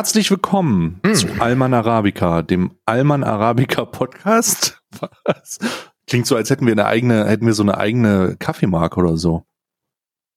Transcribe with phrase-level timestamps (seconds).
[0.00, 1.14] Herzlich willkommen Hm.
[1.14, 4.80] zu Alman Arabica, dem Alman Arabica Podcast.
[5.26, 5.58] Was?
[6.06, 9.44] Klingt so, als hätten wir eine eigene, hätten wir so eine eigene Kaffeemarke oder so.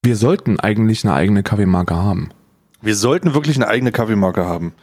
[0.04, 2.32] Wir sollten eigentlich eine eigene Kaffeemarke haben.
[2.82, 4.74] Wir sollten wirklich eine eigene Kaffeemarke haben.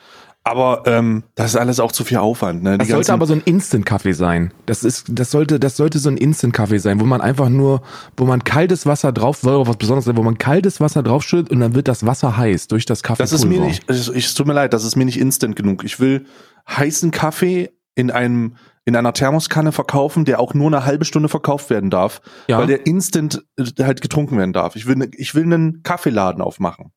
[0.43, 2.63] Aber ähm, das ist alles auch zu viel Aufwand.
[2.63, 2.73] Ne?
[2.73, 4.53] Die Das sollte aber so ein Instant-Kaffee sein.
[4.67, 7.83] Das ist, das sollte, das sollte so ein Instant-Kaffee sein, wo man einfach nur,
[8.17, 11.61] wo man kaltes Wasser drauf, soll was Besonderes sein, wo man kaltes Wasser draufschüttet und
[11.61, 13.23] dann wird das Wasser heiß durch das Kaffee.
[13.23, 15.85] das ist mir nicht, es, es tut mir leid, das ist mir nicht instant genug.
[15.85, 16.25] Ich will
[16.69, 21.69] heißen Kaffee in einem in einer Thermoskanne verkaufen, der auch nur eine halbe Stunde verkauft
[21.69, 22.59] werden darf, Ja.
[22.59, 24.75] weil der instant äh, halt getrunken werden darf.
[24.75, 26.91] Ich will ne, ich will einen Kaffeeladen aufmachen,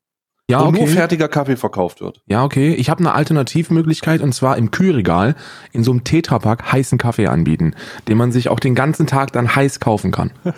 [0.50, 0.92] Ja, wo nur okay.
[0.92, 2.22] fertiger Kaffee verkauft wird.
[2.28, 2.74] Ja, okay.
[2.74, 5.36] Ich habe eine Alternativmöglichkeit und zwar im Kühlregal
[5.72, 7.76] in so einem Tetrapack heißen Kaffee anbieten,
[8.10, 10.32] den man sich auch den ganzen Tag dann heiß kaufen kann.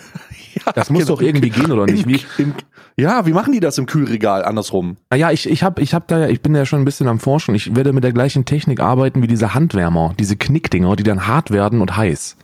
[0.73, 1.15] Das muss genau.
[1.15, 2.05] doch irgendwie gehen, oder nicht?
[2.05, 2.53] Im, Wie, im,
[2.97, 4.95] ja, wie machen die das im Kühlregal andersrum?
[5.09, 7.19] naja, ich, ich habe ich hab da ja, ich bin ja schon ein bisschen am
[7.19, 7.55] Forschen.
[7.55, 11.51] Ich werde mit der gleichen Technik arbeiten wie diese Handwärmer, diese Knickdinger, die dann hart
[11.51, 12.38] werden und heiß.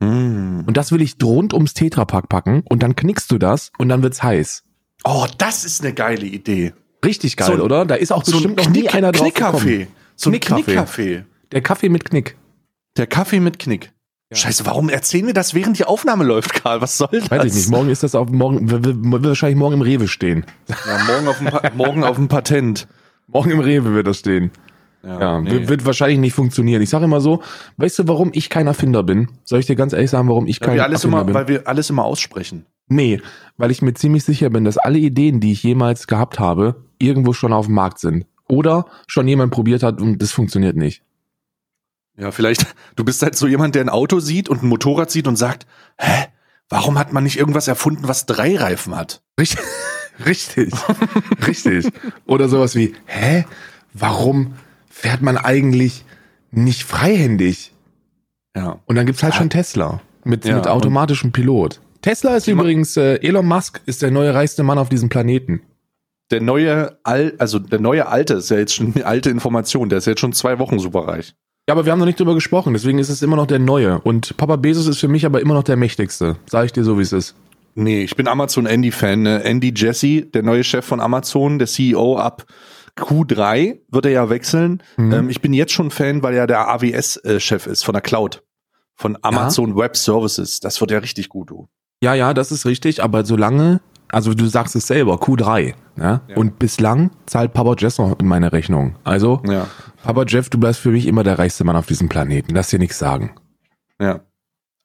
[0.00, 0.62] Mm.
[0.66, 4.02] Und das will ich rund ums Tetrapack packen und dann knickst du das und dann
[4.02, 4.64] wird's heiß.
[5.04, 6.72] Oh, das ist eine geile Idee.
[7.04, 7.84] Richtig geil, So- oder?
[7.84, 9.22] Da ist auch bestimmt noch nie Knick- einer drauf.
[9.22, 9.88] Knickkaffee.
[10.16, 11.24] So ein Knickkaffee.
[11.50, 12.36] Der Kaffee mit Knick.
[12.96, 13.92] Der Kaffee mit Knick.
[14.34, 16.80] Scheiße, warum erzählen wir das, während die Aufnahme läuft, Karl?
[16.80, 17.30] Was soll das?
[17.30, 17.68] Weiß ich nicht.
[17.70, 18.86] Morgen ist das auf morgen wird,
[19.24, 20.46] wahrscheinlich morgen im Rewe stehen.
[20.68, 22.88] Ja, morgen, auf dem Pa- morgen auf dem Patent.
[23.26, 24.50] Morgen im Rewe wird das stehen.
[25.02, 25.50] Ja, nee.
[25.50, 26.80] wird, wird wahrscheinlich nicht funktionieren.
[26.80, 27.42] Ich sage immer so,
[27.76, 29.28] weißt du, warum ich kein Erfinder bin?
[29.44, 31.34] Soll ich dir ganz ehrlich sagen, warum ich kein Erfinder immer, bin?
[31.34, 32.64] weil wir alles immer aussprechen.
[32.88, 33.20] nee,
[33.58, 37.32] weil ich mir ziemlich sicher bin, dass alle Ideen, die ich jemals gehabt habe, irgendwo
[37.32, 38.26] schon auf dem Markt sind.
[38.48, 41.02] Oder schon jemand probiert hat und das funktioniert nicht.
[42.16, 45.26] Ja, vielleicht, du bist halt so jemand, der ein Auto sieht und ein Motorrad sieht
[45.26, 45.66] und sagt,
[45.98, 46.26] hä,
[46.68, 49.22] warum hat man nicht irgendwas erfunden, was drei Reifen hat?
[49.40, 49.64] Richtig.
[50.26, 50.72] Richtig.
[51.46, 51.88] Richtig.
[52.26, 53.46] Oder sowas wie, hä?
[53.94, 54.54] Warum
[54.90, 56.04] fährt man eigentlich
[56.50, 57.72] nicht freihändig?
[58.54, 58.78] Ja.
[58.84, 61.80] Und dann gibt's halt schon Tesla mit, Ja, mit automatischem Pilot.
[62.02, 65.62] Tesla ist übrigens, äh, Elon Musk ist der neue reichste Mann auf diesem Planeten.
[66.32, 69.98] Der neue, Al also der neue Alte ist ja jetzt schon eine alte Information, der
[69.98, 71.34] ist jetzt schon zwei Wochen superreich.
[71.68, 74.00] Ja, aber wir haben noch nicht drüber gesprochen, deswegen ist es immer noch der neue.
[74.00, 76.36] Und Papa Bezos ist für mich aber immer noch der mächtigste.
[76.50, 77.36] Sag ich dir so, wie es ist.
[77.74, 79.22] Nee, ich bin Amazon Andy-Fan.
[79.22, 79.44] Ne?
[79.44, 82.46] Andy Jassy, der neue Chef von Amazon, der CEO ab
[82.98, 84.82] Q3 wird er ja wechseln.
[84.96, 85.12] Mhm.
[85.12, 88.42] Ähm, ich bin jetzt schon Fan, weil er der AWS-Chef ist von der Cloud.
[88.94, 90.60] Von Amazon Web Services.
[90.60, 91.68] Das wird ja richtig gut, du.
[92.02, 96.22] Ja, ja, das ist richtig, aber solange, also du sagst es selber, Q3, ja?
[96.28, 96.36] Ja.
[96.36, 98.96] Und bislang zahlt Papa Jeff noch in meine Rechnung.
[99.04, 99.66] Also, Ja.
[100.02, 102.54] Papa Jeff, du bleibst für mich immer der reichste Mann auf diesem Planeten.
[102.54, 103.32] Lass dir nichts sagen.
[104.00, 104.20] Ja.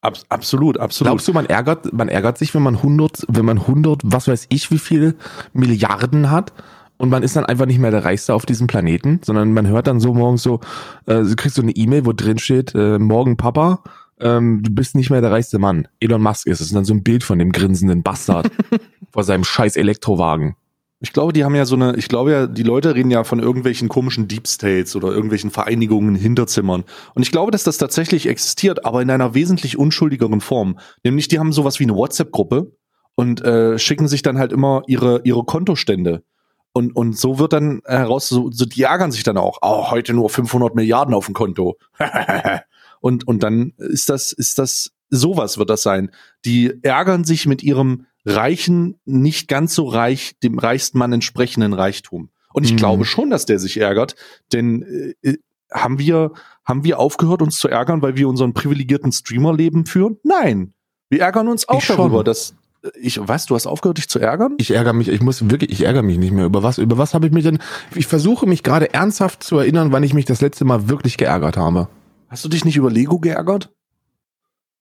[0.00, 1.08] Abs absolut, absolut.
[1.08, 4.46] Glaubst du, man ärgert, man ärgert sich, wenn man 100, wenn man 100, was weiß
[4.48, 5.16] ich, wie viele
[5.52, 6.52] Milliarden hat
[6.98, 9.88] und man ist dann einfach nicht mehr der Reichste auf diesem Planeten, sondern man hört
[9.88, 10.60] dann so morgens so,
[11.06, 13.82] äh, du kriegst so eine E-Mail, wo drin steht, äh, morgen Papa,
[14.20, 15.88] ähm, du bist nicht mehr der reichste Mann.
[16.00, 16.70] Elon Musk ist es.
[16.70, 18.50] Und dann so ein Bild von dem grinsenden Bastard
[19.12, 20.56] vor seinem scheiß Elektrowagen.
[21.00, 23.38] Ich glaube, die haben ja so eine, ich glaube ja, die Leute reden ja von
[23.38, 26.84] irgendwelchen komischen Deep States oder irgendwelchen Vereinigungen in Hinterzimmern.
[27.14, 30.78] Und ich glaube, dass das tatsächlich existiert, aber in einer wesentlich unschuldigeren Form.
[31.04, 32.72] Nämlich, die haben sowas wie eine WhatsApp-Gruppe
[33.14, 36.24] und äh, schicken sich dann halt immer ihre, ihre Kontostände.
[36.72, 39.58] Und, und so wird dann heraus, so, so die ärgern sich dann auch.
[39.62, 41.78] Oh, heute nur 500 Milliarden auf dem Konto.
[43.00, 46.10] und, und dann ist das, ist das, sowas wird das sein.
[46.44, 52.30] Die ärgern sich mit ihrem reichen, nicht ganz so reich, dem reichsten Mann entsprechenden Reichtum.
[52.52, 52.76] Und ich Mhm.
[52.76, 54.14] glaube schon, dass der sich ärgert,
[54.52, 55.34] denn äh,
[55.72, 56.32] haben wir,
[56.64, 60.16] haben wir aufgehört, uns zu ärgern, weil wir unseren privilegierten Streamer-Leben führen?
[60.22, 60.72] Nein.
[61.10, 61.96] Wir ärgern uns auch Ich schon.
[61.98, 62.54] darüber, dass
[63.00, 64.54] ich weiß, du hast aufgehört, dich zu ärgern?
[64.58, 66.46] Ich ärgere mich, ich muss wirklich, ich ärgere mich nicht mehr.
[66.46, 67.58] Über was, über was habe ich mich denn,
[67.94, 71.56] ich versuche mich gerade ernsthaft zu erinnern, wann ich mich das letzte Mal wirklich geärgert
[71.56, 71.88] habe.
[72.28, 73.70] Hast du dich nicht über Lego geärgert?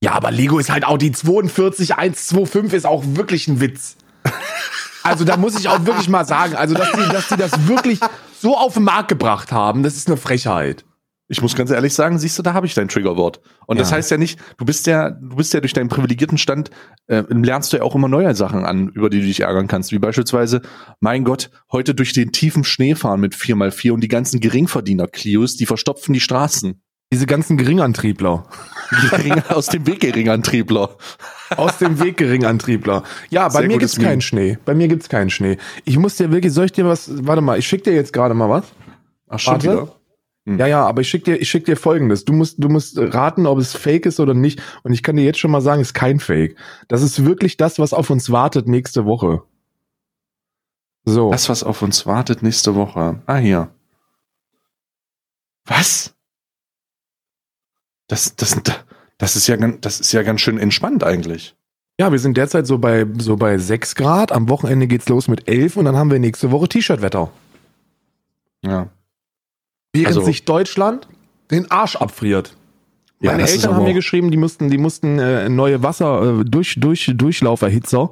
[0.03, 3.97] Ja, aber Lego ist halt auch die 42125 ist auch wirklich ein Witz.
[5.03, 7.99] Also da muss ich auch wirklich mal sagen, also dass die, dass die das wirklich
[8.39, 10.83] so auf den Markt gebracht haben, das ist eine Frechheit.
[11.29, 13.41] Ich muss ganz ehrlich sagen, siehst du, da habe ich dein Triggerwort.
[13.65, 13.97] Und das Ja.
[13.97, 16.69] heißt ja nicht, du bist ja, du bist ja durch deinen privilegierten Stand,
[17.07, 19.91] äh, lernst du ja auch immer neue Sachen an, über die du dich ärgern kannst.
[19.91, 20.61] Wie beispielsweise,
[21.01, 25.65] mein Gott, heute durch den tiefen Schnee fahren mit 4x4 und die ganzen Geringverdiener-Clios, die
[25.65, 26.81] verstopfen die Straßen.
[27.11, 28.45] Diese ganzen Geringantriebler.
[29.11, 30.97] Gering, aus dem Weg Geringantriebler.
[31.55, 33.03] Aus dem Weg Geringantriebler.
[33.29, 34.21] Ja, bei Sehr mir gibt's keinen Meme.
[34.21, 34.57] Schnee.
[34.65, 35.57] Bei mir gibt's keinen Schnee.
[35.85, 38.33] Ich muss dir wirklich, soll ich dir was, warte mal, ich schick dir jetzt gerade
[38.33, 38.65] mal was.
[39.29, 39.71] Ach, schon Warte.
[39.71, 39.95] wieder?
[40.47, 40.59] Hm.
[40.59, 42.25] Ja, ja, aber ich schick dir, ich schick dir folgendes.
[42.25, 44.61] Du musst, du musst raten, ob es fake ist oder nicht.
[44.83, 46.57] Und ich kann dir jetzt schon mal sagen, es ist kein Fake.
[46.87, 49.43] Das ist wirklich das, was auf uns wartet nächste Woche.
[51.05, 51.31] So.
[51.31, 53.21] Das, was auf uns wartet nächste Woche.
[53.25, 53.69] Ah, hier.
[55.65, 56.16] Was?
[58.07, 58.61] Das, das,
[59.17, 61.55] das ist ja ganz, das ist ja ganz schön entspannt eigentlich.
[61.99, 64.31] Ja, wir sind derzeit so bei, so bei 6 Grad.
[64.31, 67.31] Am Wochenende geht's los mit 11 und dann haben wir nächste Woche T-Shirt-Wetter.
[68.63, 68.89] Ja.
[69.93, 71.07] Während Also- sich Deutschland
[71.51, 72.55] den Arsch abfriert.
[73.19, 76.75] Ja, Meine Eltern haben mir geschrieben, die mussten, die mussten äh, neue Wasser, äh, durch,
[76.79, 78.11] durch, Durchlauferhitzer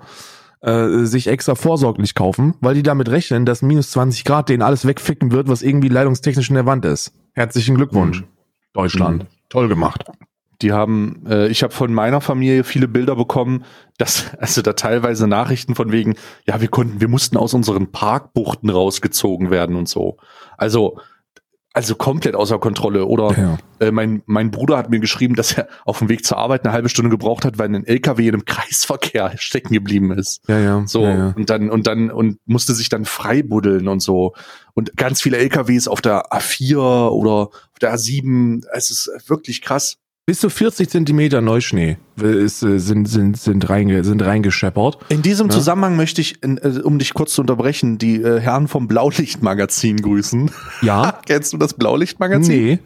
[0.62, 4.88] äh, sich extra vorsorglich kaufen, weil die damit rechnen, dass minus 20 Grad denen alles
[4.88, 7.12] wegficken wird, was irgendwie leitungstechnisch in der Wand ist.
[7.34, 8.26] Herzlichen Glückwunsch, Mhm.
[8.74, 9.24] Deutschland.
[9.24, 9.28] Mhm.
[9.56, 10.04] Toll gemacht.
[10.62, 13.64] Die haben, äh, ich habe von meiner Familie viele Bilder bekommen,
[13.98, 16.16] dass, also da teilweise Nachrichten von wegen,
[16.46, 20.18] ja, wir konnten, wir mussten aus unseren Parkbuchten rausgezogen werden und so.
[20.58, 21.00] Also,
[21.76, 23.06] also komplett außer Kontrolle.
[23.06, 23.58] Oder Ja.
[23.86, 26.74] äh, mein, mein Bruder hat mir geschrieben, dass er auf dem Weg zur Arbeit eine
[26.74, 30.42] halbe Stunde gebraucht hat, weil ein LKW in einem Kreisverkehr stecken geblieben ist.
[30.48, 30.84] Ja, ja.
[30.88, 31.34] So, ja, ja.
[31.36, 34.34] und dann, und dann, und musste sich dann freibuddeln und so.
[34.74, 38.64] Und ganz viele LKWs auf der A4 oder auf der A7.
[38.74, 39.98] Es ist wirklich krass.
[40.28, 44.98] Bis zu 40 Zentimeter Neuschnee ist, äh, sind, sind, sind, reinge, sind reingescheppert.
[45.10, 45.54] In diesem Ne?
[45.54, 50.50] Zusammenhang möchte ich, äh, um dich kurz zu unterbrechen, die äh, Herren vom Blaulichtmagazin grüßen.
[50.82, 51.20] Ja?
[51.28, 52.66] Kennst du das Blaulichtmagazin?
[52.66, 52.80] nee.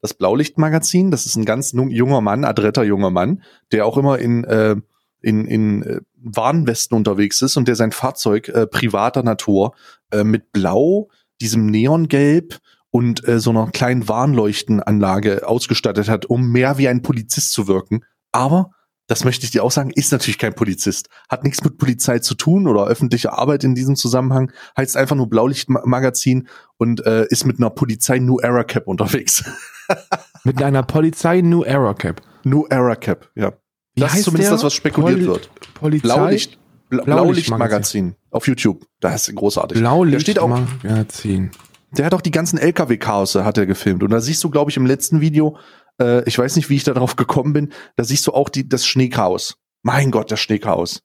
[0.00, 3.42] Das Blaulichtmagazin, das ist ein ganz junger Mann, adretter junger Mann,
[3.72, 4.76] der auch immer in, äh,
[5.20, 9.74] in, in Warnwesten unterwegs ist und der sein Fahrzeug äh, privater Natur
[10.12, 11.08] äh, mit Blau,
[11.40, 12.60] diesem Neongelb
[12.90, 18.04] und äh, so einer kleinen Warnleuchtenanlage ausgestattet hat, um mehr wie ein Polizist zu wirken.
[18.32, 18.70] Aber,
[19.06, 21.08] das möchte ich dir auch sagen, ist natürlich kein Polizist.
[21.28, 24.52] Hat nichts mit Polizei zu tun oder öffentlicher Arbeit in diesem Zusammenhang.
[24.76, 29.44] Heißt einfach nur Blaulichtmagazin und äh, ist mit einer Polizei New Era Cap unterwegs.
[30.44, 32.20] Mit einer Polizei New Era Cap.
[32.44, 33.52] New Era Cap, ja.
[33.94, 34.56] Wie das ist zumindest der?
[34.56, 35.50] das, was spekuliert Poli- wird.
[35.74, 36.02] Polizei.
[36.14, 36.58] Blaulicht,
[36.90, 38.14] Bla Blaulichtmagazin.
[38.14, 38.86] Blaulichtmagazin auf YouTube.
[39.00, 39.78] Das ist großartig.
[39.78, 41.50] Blaulichtmagazin.
[41.92, 44.02] Der hat auch die ganzen LKW-Chaos hat er gefilmt.
[44.02, 45.56] Und da siehst du, glaube ich, im letzten Video,
[46.00, 48.68] äh, ich weiß nicht, wie ich da drauf gekommen bin, da siehst du auch die,
[48.68, 49.56] das Schneechaos.
[49.82, 51.02] Mein Gott, das Schneechaos.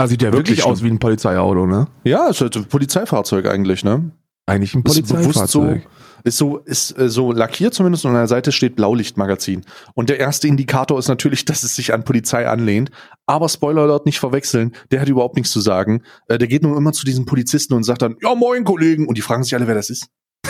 [0.00, 1.88] Ah, sieht ja wirklich, Wirklich aus wie ein Polizeiauto, ne?
[2.04, 4.10] Ja, ist halt ein Polizeifahrzeug eigentlich, ne?
[4.46, 5.86] Eigentlich ein Polizeifahrzeug.
[6.24, 9.64] ist so, ist äh, so lackiert zumindest und an der Seite steht Blaulichtmagazin.
[9.94, 12.90] Und der erste Indikator ist natürlich, dass es sich an Polizei anlehnt.
[13.26, 16.02] Aber Spoiler Alert nicht verwechseln, der hat überhaupt nichts zu sagen.
[16.28, 19.06] Äh, der geht nur immer zu diesen Polizisten und sagt dann, ja moin Kollegen.
[19.06, 20.08] Und die fragen sich alle, wer das ist.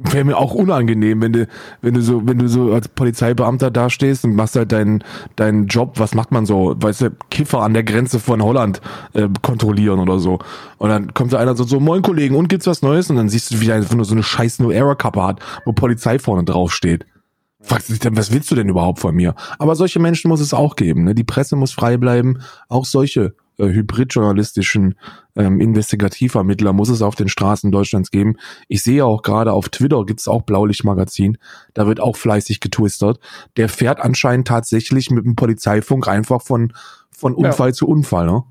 [0.00, 1.48] Wäre mir auch unangenehm, wenn du,
[1.82, 5.02] wenn du so, wenn du so als Polizeibeamter dastehst und machst halt deinen,
[5.34, 8.80] deinen Job, was macht man so, weißt du, Kiffer an der Grenze von Holland
[9.14, 10.38] äh, kontrollieren oder so.
[10.76, 13.10] Und dann kommt da einer so, so, moin Kollegen, und gibt's was Neues?
[13.10, 15.72] Und dann siehst du, wie einfach nur so eine scheiß New Era Kappe hat, wo
[15.72, 17.04] Polizei vorne drauf steht.
[18.00, 19.34] Dann, was willst du denn überhaupt von mir?
[19.58, 21.14] Aber solche Menschen muss es auch geben, ne?
[21.14, 24.94] Die Presse muss frei bleiben, auch solche äh, hybridjournalistischen
[25.34, 28.36] ähm, Investigativvermittler muss es auf den Straßen Deutschlands geben.
[28.68, 31.38] Ich sehe auch gerade auf Twitter gibt's auch Blaulichtmagazin.
[31.74, 33.18] Da wird auch fleißig getwistert.
[33.56, 36.72] Der fährt anscheinend tatsächlich mit dem Polizeifunk einfach von,
[37.10, 37.48] von Ja.
[37.48, 38.44] Unfall zu Unfall, ne?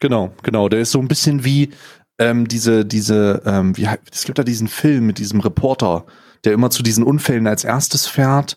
[0.00, 0.68] Genau, genau.
[0.68, 1.70] Der ist so ein bisschen wie
[2.18, 6.04] ähm, diese, diese, ähm, wie, es gibt da diesen Film mit diesem Reporter,
[6.44, 8.56] der immer zu diesen Unfällen als erstes fährt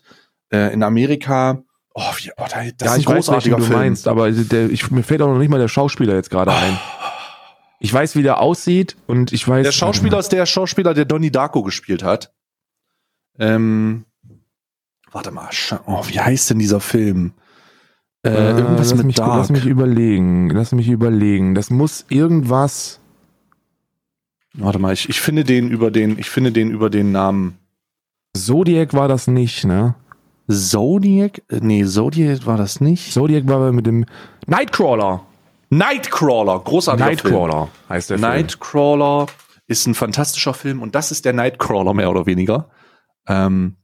[0.52, 1.62] äh, in Amerika.
[1.94, 3.78] Oh, wie, oh, da- das ist ein großartiger welchen du Film.
[3.78, 6.78] meinst, aber der, ich, mir fällt auch noch nicht mal der Schauspieler jetzt gerade ein.
[7.80, 9.64] Ich weiß, wie der aussieht und ich weiß.
[9.64, 12.32] Der Schauspieler ist der Schauspieler, der Donnie Darko gespielt hat.
[13.38, 14.04] Ähm,
[15.12, 15.48] warte mal,
[15.86, 17.32] oh, wie heißt denn dieser Film?
[18.24, 19.36] Äh, Äh, irgendwas lass mit mich, Dark.
[19.38, 20.50] Lass mich überlegen.
[20.50, 21.54] Lass mich überlegen.
[21.54, 23.00] Das muss irgendwas.
[24.54, 27.58] Warte mal, ich, ich finde den über den, ich finde den über den Namen
[28.36, 29.94] Zodiac war das nicht, ne?
[30.50, 31.42] Zodiac.
[31.48, 33.12] Äh, Nee, Zodiac war das nicht.
[33.12, 34.06] Zodiac war mit dem
[34.46, 35.24] Nightcrawler.
[35.70, 37.34] Nightcrawler, großartiger Film.
[37.34, 38.30] Nightcrawler heißt der Film.
[38.30, 39.26] Nightcrawler
[39.66, 42.70] ist ein fantastischer Film und das ist der Nightcrawler mehr oder weniger.
[43.26, 43.76] Ähm,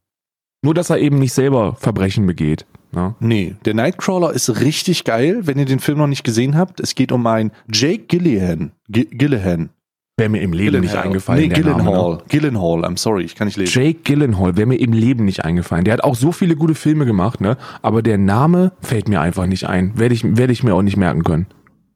[0.62, 2.66] Nur, dass er eben nicht selber Verbrechen begeht.
[2.92, 3.14] Ne?
[3.18, 6.78] nee, der Nightcrawler ist richtig geil, wenn ihr den Film noch nicht gesehen habt.
[6.78, 8.72] Es geht um einen Jake Gillihan.
[8.88, 9.70] G Gillihan.
[10.16, 11.06] Wäre mir im Leben nicht Gyllenhaal.
[11.06, 11.40] eingefallen.
[11.40, 12.18] Nee, ne?
[12.28, 13.82] Gyllenhaal, I'm sorry, ich kann nicht lesen.
[13.82, 15.84] Jake Gyllenhaal wäre mir im Leben nicht eingefallen.
[15.84, 17.56] Der hat auch so viele gute Filme gemacht, ne?
[17.82, 19.98] Aber der Name fällt mir einfach nicht ein.
[19.98, 21.46] Werde ich, werde ich mir auch nicht merken können.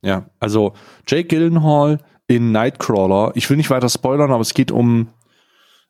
[0.02, 0.72] Ja, also
[1.06, 3.32] Jake Gyllenhaal in Nightcrawler.
[3.36, 5.08] Ich will nicht weiter spoilern, aber es geht um,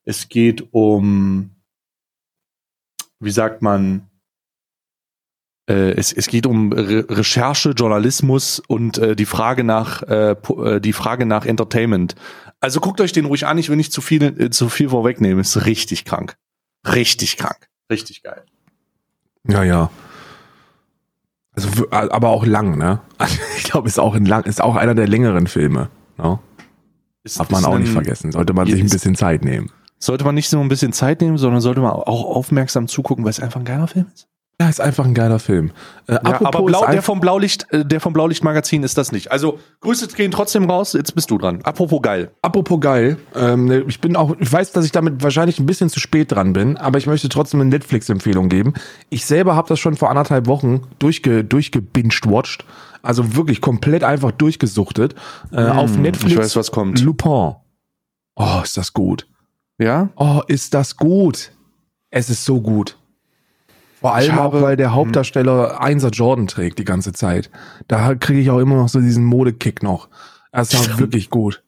[0.04, 1.50] es geht um,
[3.20, 4.07] wie sagt man,
[5.72, 10.92] es, es geht um Re Recherche, Journalismus und äh, die Frage nach äh, äh, die
[10.92, 12.14] Frage nach Entertainment.
[12.60, 13.58] Also guckt euch den ruhig an.
[13.58, 15.40] Ich will nicht zu viel äh, zu viel vorwegnehmen.
[15.40, 16.36] Ist richtig krank,
[16.86, 18.44] richtig krank, richtig geil.
[19.46, 19.90] Ja, ja.
[21.52, 23.00] Also, aber auch lang, ne?
[23.58, 25.90] Ich glaube, ist auch ein lang, ist auch einer der längeren Filme.
[26.16, 26.38] Ne?
[27.24, 28.32] Ist, Darf man auch nicht vergessen.
[28.32, 29.70] Sollte man sich ein bisschen Zeit nehmen.
[29.98, 33.30] Sollte man nicht so ein bisschen Zeit nehmen, sondern sollte man auch aufmerksam zugucken, weil
[33.30, 34.28] es einfach ein geiler Film ist?
[34.60, 35.70] Ja, ist einfach ein geiler Film.
[36.08, 39.30] Äh, ja, aber Blau, der vom Blaulicht, äh, der vom Blaulicht-Magazin ist das nicht.
[39.30, 40.94] Also Grüße gehen trotzdem raus.
[40.94, 41.60] Jetzt bist du dran.
[41.62, 42.32] Apropos geil.
[42.42, 43.18] Apropos geil.
[43.36, 46.32] Ähm, ne, ich bin auch, ich weiß, dass ich damit wahrscheinlich ein bisschen zu spät
[46.32, 48.74] dran bin, aber ich möchte trotzdem eine Netflix-Empfehlung geben.
[49.10, 52.64] Ich selber habe das schon vor anderthalb Wochen durchge, durchgebinged-watched.
[53.00, 55.14] Also wirklich komplett einfach durchgesuchtet.
[55.52, 56.32] Äh, hm, auf Netflix.
[56.32, 57.00] Ich weiß, was kommt.
[57.00, 57.54] Lupin.
[58.34, 59.28] Oh, ist das gut.
[59.78, 60.08] Ja?
[60.16, 61.52] Oh, ist das gut.
[62.10, 62.97] Es ist so gut.
[64.00, 64.94] Vor allem habe, auch, weil der hm.
[64.94, 67.50] Hauptdarsteller Einser Jordan trägt die ganze Zeit.
[67.88, 70.08] Da kriege ich auch immer noch so diesen Modekick noch.
[70.52, 71.62] Das ist auch wirklich gut.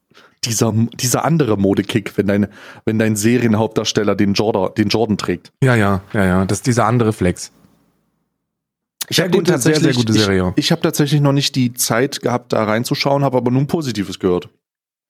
[0.45, 2.47] Dieser, dieser andere Modekick, wenn dein,
[2.87, 5.53] wenn dein Serienhauptdarsteller den Jordan, den Jordan trägt.
[5.63, 6.45] Ja, ja, ja, ja.
[6.47, 7.53] Das ist dieser andere Flex.
[9.09, 10.53] Ich habe tatsächlich, sehr, sehr gute Serie.
[10.57, 14.19] Ich, ich habe tatsächlich noch nicht die Zeit gehabt, da reinzuschauen, habe aber nun Positives
[14.19, 14.49] gehört.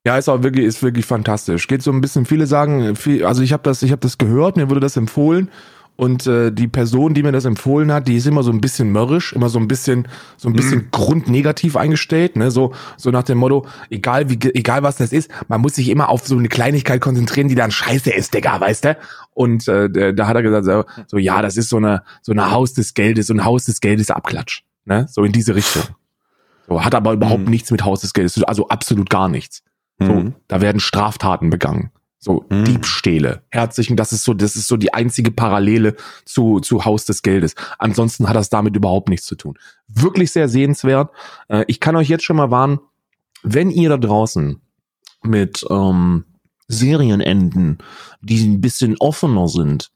[0.07, 1.69] Ja, ist auch wirklich, ist wirklich fantastisch.
[1.69, 4.57] Geht so ein bisschen, viele sagen, viel, also ich habe das, ich habe das gehört,
[4.57, 5.51] mir wurde das empfohlen
[5.97, 8.91] und äh, die Person, die mir das empfohlen hat, die ist immer so ein bisschen
[8.91, 10.89] mörrisch, immer so ein bisschen, so ein bisschen mhm.
[10.93, 12.51] grundnegativ eingestellt, ne?
[12.51, 16.09] So, so nach dem Motto, egal wie, egal was das ist, man muss sich immer
[16.09, 18.97] auf so eine Kleinigkeit konzentrieren, die dann scheiße ist, Digga, weißt du?
[19.35, 22.51] Und äh, da hat er gesagt, so, so ja, das ist so eine, so eine
[22.51, 25.07] Haus des Geldes, so ein Haus des Geldes Abklatsch, ne?
[25.11, 25.83] So in diese Richtung.
[26.67, 27.51] So, hat aber überhaupt mhm.
[27.51, 29.63] nichts mit Haus des Geldes, also absolut gar nichts.
[29.99, 30.35] So, mhm.
[30.49, 31.91] da werden Straftaten begangen.
[32.23, 32.65] So mhm.
[32.65, 35.97] Diebstähle, herzlichen, das ist so, das ist so die einzige Parallele
[36.27, 37.55] zu, zu Haus des Geldes.
[37.79, 39.59] Ansonsten hat das damit überhaupt nichts zu tun.
[39.89, 41.11] Wirklich sehr sehenswert.
[41.49, 42.79] Äh, ich kann euch jetzt schon mal warnen,
[43.43, 44.61] wenn ihr da draußen
[45.23, 46.27] mit ähm,
[46.69, 47.79] Serienenden,
[48.21, 49.91] die ein bisschen offener sind,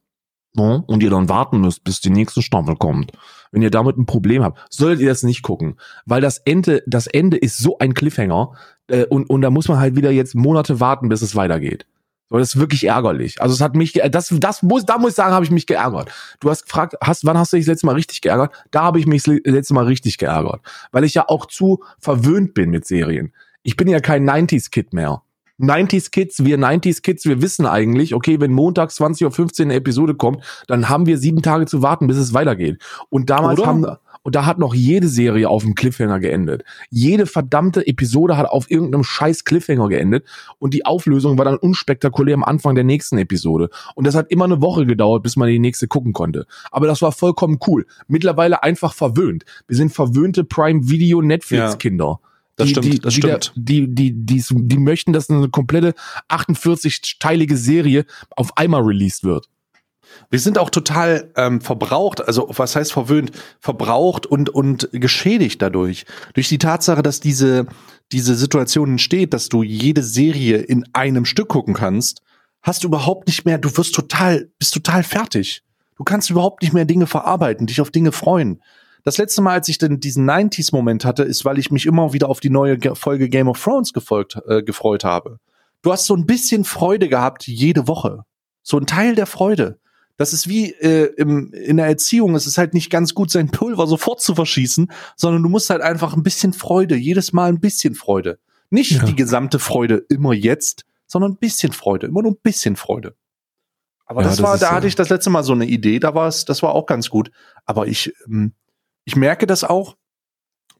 [0.54, 3.12] ne, und ihr dann warten müsst, bis die nächste Staffel kommt,
[3.52, 5.76] wenn ihr damit ein Problem habt, solltet ihr das nicht gucken,
[6.06, 8.52] weil das Ende, das Ende ist so ein Cliffhanger
[8.86, 11.86] äh, und, und da muss man halt wieder jetzt Monate warten, bis es weitergeht.
[12.30, 13.40] So, das ist wirklich ärgerlich.
[13.40, 16.10] Also es hat mich, das, das muss, da muss ich sagen, habe ich mich geärgert.
[16.40, 18.52] Du hast gefragt, hast, wann hast du dich das letzte Mal richtig geärgert?
[18.70, 22.54] Da habe ich mich das letzte Mal richtig geärgert, weil ich ja auch zu verwöhnt
[22.54, 23.32] bin mit Serien.
[23.62, 25.22] Ich bin ja kein 90s Kid mehr.
[25.60, 30.14] 90s Kids, wir 90s Kids, wir wissen eigentlich, okay, wenn montags 20.15 Uhr eine Episode
[30.14, 32.82] kommt, dann haben wir sieben Tage zu warten, bis es weitergeht.
[33.08, 33.68] Und damals Oder?
[33.68, 33.86] haben,
[34.24, 36.64] und da hat noch jede Serie auf dem Cliffhanger geendet.
[36.90, 40.26] Jede verdammte Episode hat auf irgendeinem scheiß Cliffhanger geendet.
[40.58, 43.68] Und die Auflösung war dann unspektakulär am Anfang der nächsten Episode.
[43.94, 46.46] Und das hat immer eine Woche gedauert, bis man die nächste gucken konnte.
[46.70, 47.86] Aber das war vollkommen cool.
[48.08, 49.44] Mittlerweile einfach verwöhnt.
[49.68, 52.18] Wir sind verwöhnte Prime Video Netflix Kinder.
[52.22, 52.28] Ja.
[52.56, 53.52] Das die, stimmt, die, das die, stimmt.
[53.56, 55.92] Die, die, die, die, die möchten, dass eine komplette
[56.30, 59.48] 48-teilige Serie auf einmal released wird.
[60.30, 66.04] Wir sind auch total ähm, verbraucht, also was heißt verwöhnt, verbraucht und und geschädigt dadurch
[66.34, 67.66] durch die Tatsache, dass diese
[68.12, 72.22] diese Situation entsteht, dass du jede Serie in einem Stück gucken kannst,
[72.62, 75.62] hast du überhaupt nicht mehr, du wirst total bist total fertig.
[75.96, 78.60] Du kannst überhaupt nicht mehr Dinge verarbeiten, dich auf Dinge freuen.
[79.04, 82.28] Das letzte Mal, als ich denn diesen 90s-Moment hatte, ist, weil ich mich immer wieder
[82.30, 85.38] auf die neue Folge Game of Thrones gefolgt, äh, gefreut habe.
[85.82, 88.24] Du hast so ein bisschen Freude gehabt jede Woche.
[88.62, 89.78] So ein Teil der Freude.
[90.16, 92.34] Das ist wie äh, im, in der Erziehung.
[92.34, 95.82] Es ist halt nicht ganz gut, sein Pulver sofort zu verschießen, sondern du musst halt
[95.82, 98.38] einfach ein bisschen Freude, jedes Mal ein bisschen Freude.
[98.70, 99.04] Nicht ja.
[99.04, 103.16] die gesamte Freude immer jetzt, sondern ein bisschen Freude, immer nur ein bisschen Freude.
[104.06, 106.14] Aber ja, das, das war, da hatte ich das letzte Mal so eine Idee, da
[106.14, 107.30] war es, das war auch ganz gut.
[107.64, 108.54] Aber ich, ähm,
[109.04, 109.96] ich merke das auch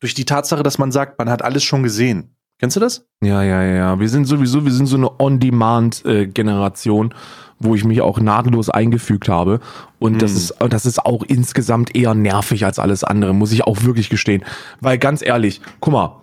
[0.01, 2.34] durch die Tatsache, dass man sagt, man hat alles schon gesehen.
[2.65, 3.05] Kennst du das?
[3.21, 4.01] Ja, ja, ja.
[4.01, 7.13] Wir sind sowieso, wir sind so eine On-Demand-Generation.
[7.61, 9.61] Wo ich mich auch nahtlos eingefügt habe.
[9.99, 10.19] Und mhm.
[10.19, 14.09] das ist, das ist auch insgesamt eher nervig als alles andere, muss ich auch wirklich
[14.09, 14.45] gestehen.
[14.81, 16.21] Weil ganz ehrlich, guck mal,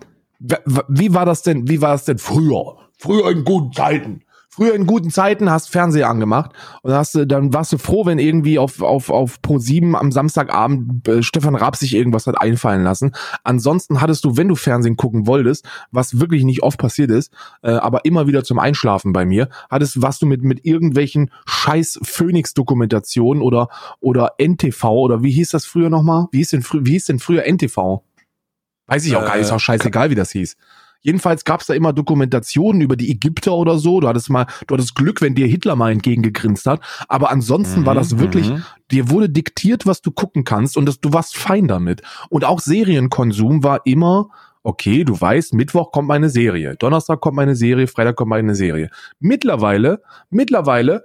[0.88, 2.76] wie war das denn, wie war das denn früher?
[2.98, 4.22] Früher in guten Zeiten.
[4.54, 6.50] Früher in guten Zeiten hast Fernseher angemacht
[6.82, 10.12] und hast du, dann warst du froh, wenn irgendwie auf, auf, auf Pro 7 am
[10.12, 13.12] Samstagabend äh, Stefan Raab sich irgendwas hat einfallen lassen.
[13.44, 17.32] Ansonsten hattest du, wenn du Fernsehen gucken wolltest, was wirklich nicht oft passiert ist,
[17.62, 22.00] äh, aber immer wieder zum Einschlafen bei mir, hattest, warst du mit, mit irgendwelchen scheiß
[22.02, 26.26] Phoenix-Dokumentationen oder, oder NTV oder wie hieß das früher nochmal?
[26.30, 28.02] Wie hieß denn, frü wie hieß denn früher NTV?
[28.86, 30.58] Weiß ich auch äh, gar nicht, ist auch scheißegal, wie das hieß.
[31.02, 34.00] Jedenfalls gab es da immer Dokumentationen über die Ägypter oder so.
[34.00, 36.80] Du hattest mal, du hattest Glück, wenn dir Hitler mal entgegengegrinst hat.
[37.08, 38.62] Aber ansonsten mhm, war das wirklich, mhm.
[38.90, 42.02] dir wurde diktiert, was du gucken kannst und das, du warst fein damit.
[42.30, 44.28] Und auch Serienkonsum war immer
[44.64, 48.90] okay, du weißt, Mittwoch kommt meine Serie, Donnerstag kommt meine Serie, Freitag kommt meine Serie.
[49.18, 51.04] Mittlerweile, mittlerweile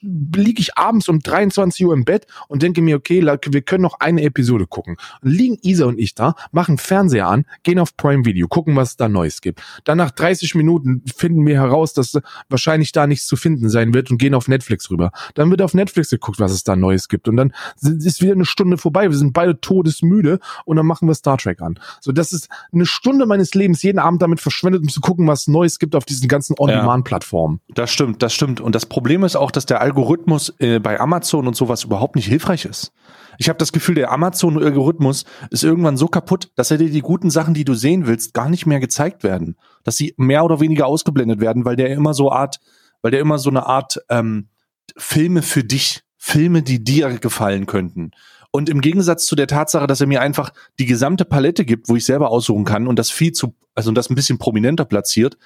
[0.00, 4.00] liege ich abends um 23 Uhr im Bett und denke mir, okay, wir können noch
[4.00, 4.96] eine Episode gucken.
[5.22, 8.90] Und liegen Isa und ich da, machen Fernseher an, gehen auf Prime Video, gucken, was
[8.90, 9.62] es da Neues gibt.
[9.84, 12.18] Dann nach 30 Minuten finden wir heraus, dass
[12.48, 15.10] wahrscheinlich da nichts zu finden sein wird und gehen auf Netflix rüber.
[15.34, 17.28] Dann wird auf Netflix geguckt, was es da Neues gibt.
[17.28, 19.10] Und dann ist wieder eine Stunde vorbei.
[19.10, 21.78] Wir sind beide todesmüde und dann machen wir Star Trek an.
[22.00, 25.48] So, das ist eine Stunde meines Lebens jeden Abend damit verschwendet, um zu gucken, was
[25.48, 27.60] Neues gibt auf diesen ganzen On-Demand-Plattformen.
[27.68, 28.60] Ja, das stimmt, das stimmt.
[28.60, 32.26] Und das Problem ist auch, dass der Algorithmus äh, bei Amazon und sowas überhaupt nicht
[32.26, 32.92] hilfreich ist.
[33.38, 37.30] Ich habe das Gefühl, der Amazon-Algorithmus ist irgendwann so kaputt, dass er dir die guten
[37.30, 39.56] Sachen, die du sehen willst, gar nicht mehr gezeigt werden.
[39.84, 42.60] Dass sie mehr oder weniger ausgeblendet werden, weil der immer so Art,
[43.02, 44.48] weil der immer so eine Art ähm,
[44.96, 48.12] Filme für dich, Filme, die dir gefallen könnten.
[48.50, 51.96] Und im Gegensatz zu der Tatsache, dass er mir einfach die gesamte Palette gibt, wo
[51.96, 55.36] ich selber aussuchen kann und das viel zu, also das ein bisschen prominenter platziert,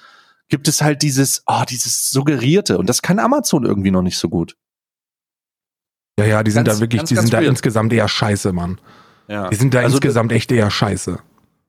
[0.51, 4.17] gibt es halt dieses, ah, oh, dieses suggerierte und das kann Amazon irgendwie noch nicht
[4.17, 4.55] so gut.
[6.19, 8.79] Ja, ja, die sind ganz, da wirklich, ganz, die sind da insgesamt eher scheiße, Mann.
[9.27, 9.49] Ja.
[9.49, 11.17] Die sind da also insgesamt echt eher scheiße.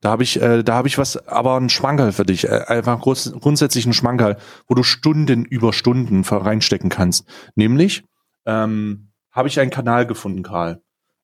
[0.01, 2.99] Da habe ich, äh, da habe ich was, aber ein Schmankerl für dich, äh, einfach
[2.99, 4.37] groß, grundsätzlich ein Schmankerl,
[4.67, 7.25] wo du Stunden über Stunden reinstecken kannst.
[7.55, 8.03] Nämlich
[8.45, 10.81] ähm, habe ich einen Kanal gefunden, Karl.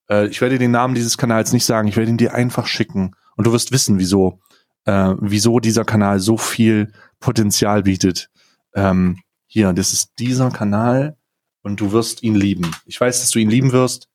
[0.09, 3.15] Äh, ich werde den Namen dieses Kanals nicht sagen, ich werde ihn dir einfach schicken
[3.35, 4.39] und du wirst wissen, wieso,
[4.85, 8.29] äh, wieso dieser Kanal so viel Potenzial bietet.
[8.73, 11.17] Ähm, hier, das ist dieser Kanal
[11.61, 12.75] und du wirst ihn lieben.
[12.85, 14.09] Ich weiß, dass du ihn lieben wirst.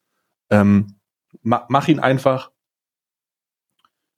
[0.51, 0.97] Ähm,
[1.43, 2.51] ma mach ihn einfach.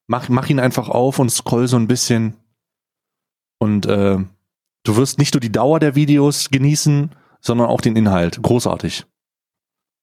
[0.07, 2.37] Mach, mach ihn einfach auf und scroll so ein bisschen.
[3.59, 4.19] Und äh,
[4.85, 8.41] du wirst nicht nur die Dauer der Videos genießen, sondern auch den Inhalt.
[8.41, 9.05] Großartig.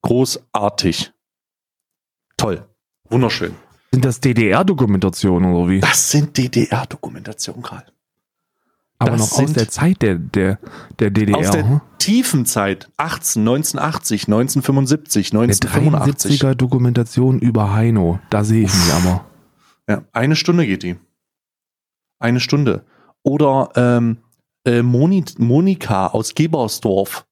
[0.02, 1.14] Großartig.
[2.36, 2.68] Toll.
[3.10, 3.56] Wunderschön.
[3.92, 5.80] Sind das DDR-Dokumentationen oder wie?
[5.80, 7.86] Das sind DDR-Dokumentationen, Karl.
[9.00, 10.60] Aber das noch aus der Zeit der, der,
[11.00, 11.38] der DDR.
[11.38, 12.90] Aus der tiefen Zeit.
[12.98, 16.40] 18, 1980, 1975, 1985.
[16.40, 18.20] Der 73er Dokumentation über Heino.
[18.30, 19.26] Da sehe ich mich aber.
[19.90, 20.96] Ja, eine Stunde geht die.
[22.20, 22.86] Eine Stunde.
[23.24, 24.18] Oder ähm,
[24.66, 27.26] äh, Moni Monika aus Gebersdorf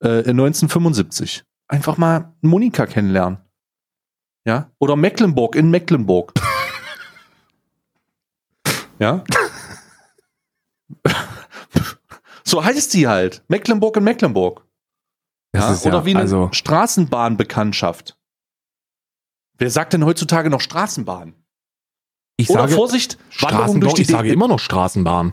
[0.00, 1.44] äh, 1975.
[1.68, 3.38] Einfach mal Monika kennenlernen.
[4.46, 4.70] Ja?
[4.78, 6.32] Oder Mecklenburg in Mecklenburg.
[8.98, 9.24] ja?
[12.46, 13.42] So heißt sie halt.
[13.48, 14.64] Mecklenburg in Mecklenburg.
[15.54, 18.18] Ja, oder ja, wie eine also Straßenbahnbekanntschaft.
[19.58, 21.34] Wer sagt denn heutzutage noch Straßenbahn?
[22.36, 25.32] Ich oder sage, Vorsicht, Wanderung durch die Ich sage immer noch Straßenbahn.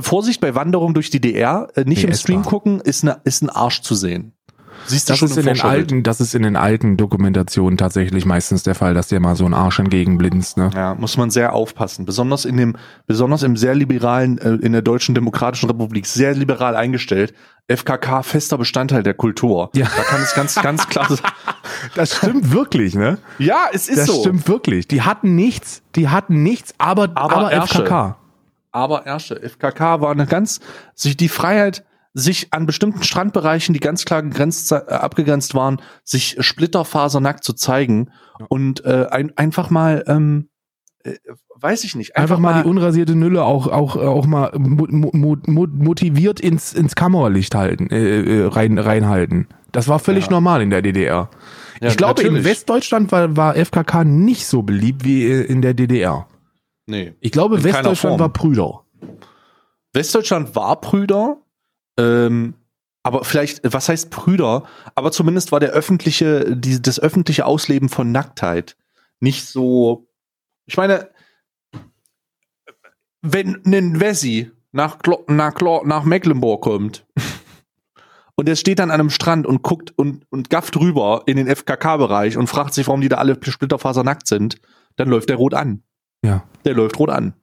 [0.00, 3.42] Vorsicht bei Wanderung durch die DR, äh, nicht nee, im Stream gucken, ist, ne, ist
[3.42, 4.34] ein Arsch zu sehen.
[4.86, 8.24] Siehst du das schon ist in den alten, das ist in den alten Dokumentationen tatsächlich
[8.24, 10.56] meistens der Fall, dass dir mal so ein Arsch entgegenblinzt.
[10.56, 10.70] Ne?
[10.74, 12.04] Ja, muss man sehr aufpassen.
[12.04, 16.76] Besonders in dem, besonders im sehr liberalen, äh, in der Deutschen Demokratischen Republik, sehr liberal
[16.76, 17.34] eingestellt.
[17.68, 19.70] FKK fester Bestandteil der Kultur.
[19.74, 19.86] Ja.
[19.96, 21.18] Da kann es ganz, ganz klar sein.
[21.96, 23.18] Das stimmt wirklich, ne?
[23.38, 24.12] Ja, es ist das so.
[24.12, 24.86] Das stimmt wirklich.
[24.86, 28.16] Die hatten nichts, die hatten nichts, aber, aber, aber FKK.
[28.70, 29.40] Aber Ersche.
[29.42, 30.60] FKK war eine ganz,
[30.94, 31.84] sich die Freiheit,
[32.14, 38.10] sich an bestimmten Strandbereichen, die ganz klar gegrenzt, äh, abgegrenzt waren, sich splitterfasernackt zu zeigen
[38.48, 40.50] und äh, ein, einfach mal, ähm,
[41.04, 41.14] äh,
[41.56, 44.86] weiß ich nicht, einfach, einfach mal, mal, die unrasierte Nülle auch auch auch mal mo
[44.90, 49.48] mo mo motiviert ins ins Kammerlicht halten, äh, äh, rein reinhalten.
[49.70, 50.32] Das war völlig ja.
[50.32, 51.30] normal in der DDR.
[51.80, 52.40] Ja, ich glaube, natürlich.
[52.40, 56.28] in Westdeutschland war, war FKK nicht so beliebt wie äh, in der DDR.
[56.86, 57.14] Nee.
[57.20, 58.84] Ich glaube, Westdeutschland war Brüder.
[59.94, 61.41] Westdeutschland war Brüder,
[61.98, 62.54] ähm,
[63.02, 64.64] aber vielleicht, was heißt Brüder?
[64.94, 68.76] Aber zumindest war der öffentliche, die, das öffentliche Ausleben von Nacktheit
[69.20, 70.08] nicht so.
[70.66, 71.08] Ich meine,
[73.22, 77.06] wenn ein Wessi nach, nach, nach Mecklenburg kommt
[78.36, 81.48] und er steht dann an einem Strand und guckt und, und gafft rüber in den
[81.48, 84.60] FKK-Bereich und fragt sich, warum die da alle splitterfasernackt sind,
[84.96, 85.82] dann läuft der rot an.
[86.24, 86.44] Ja.
[86.64, 87.34] Der läuft rot an.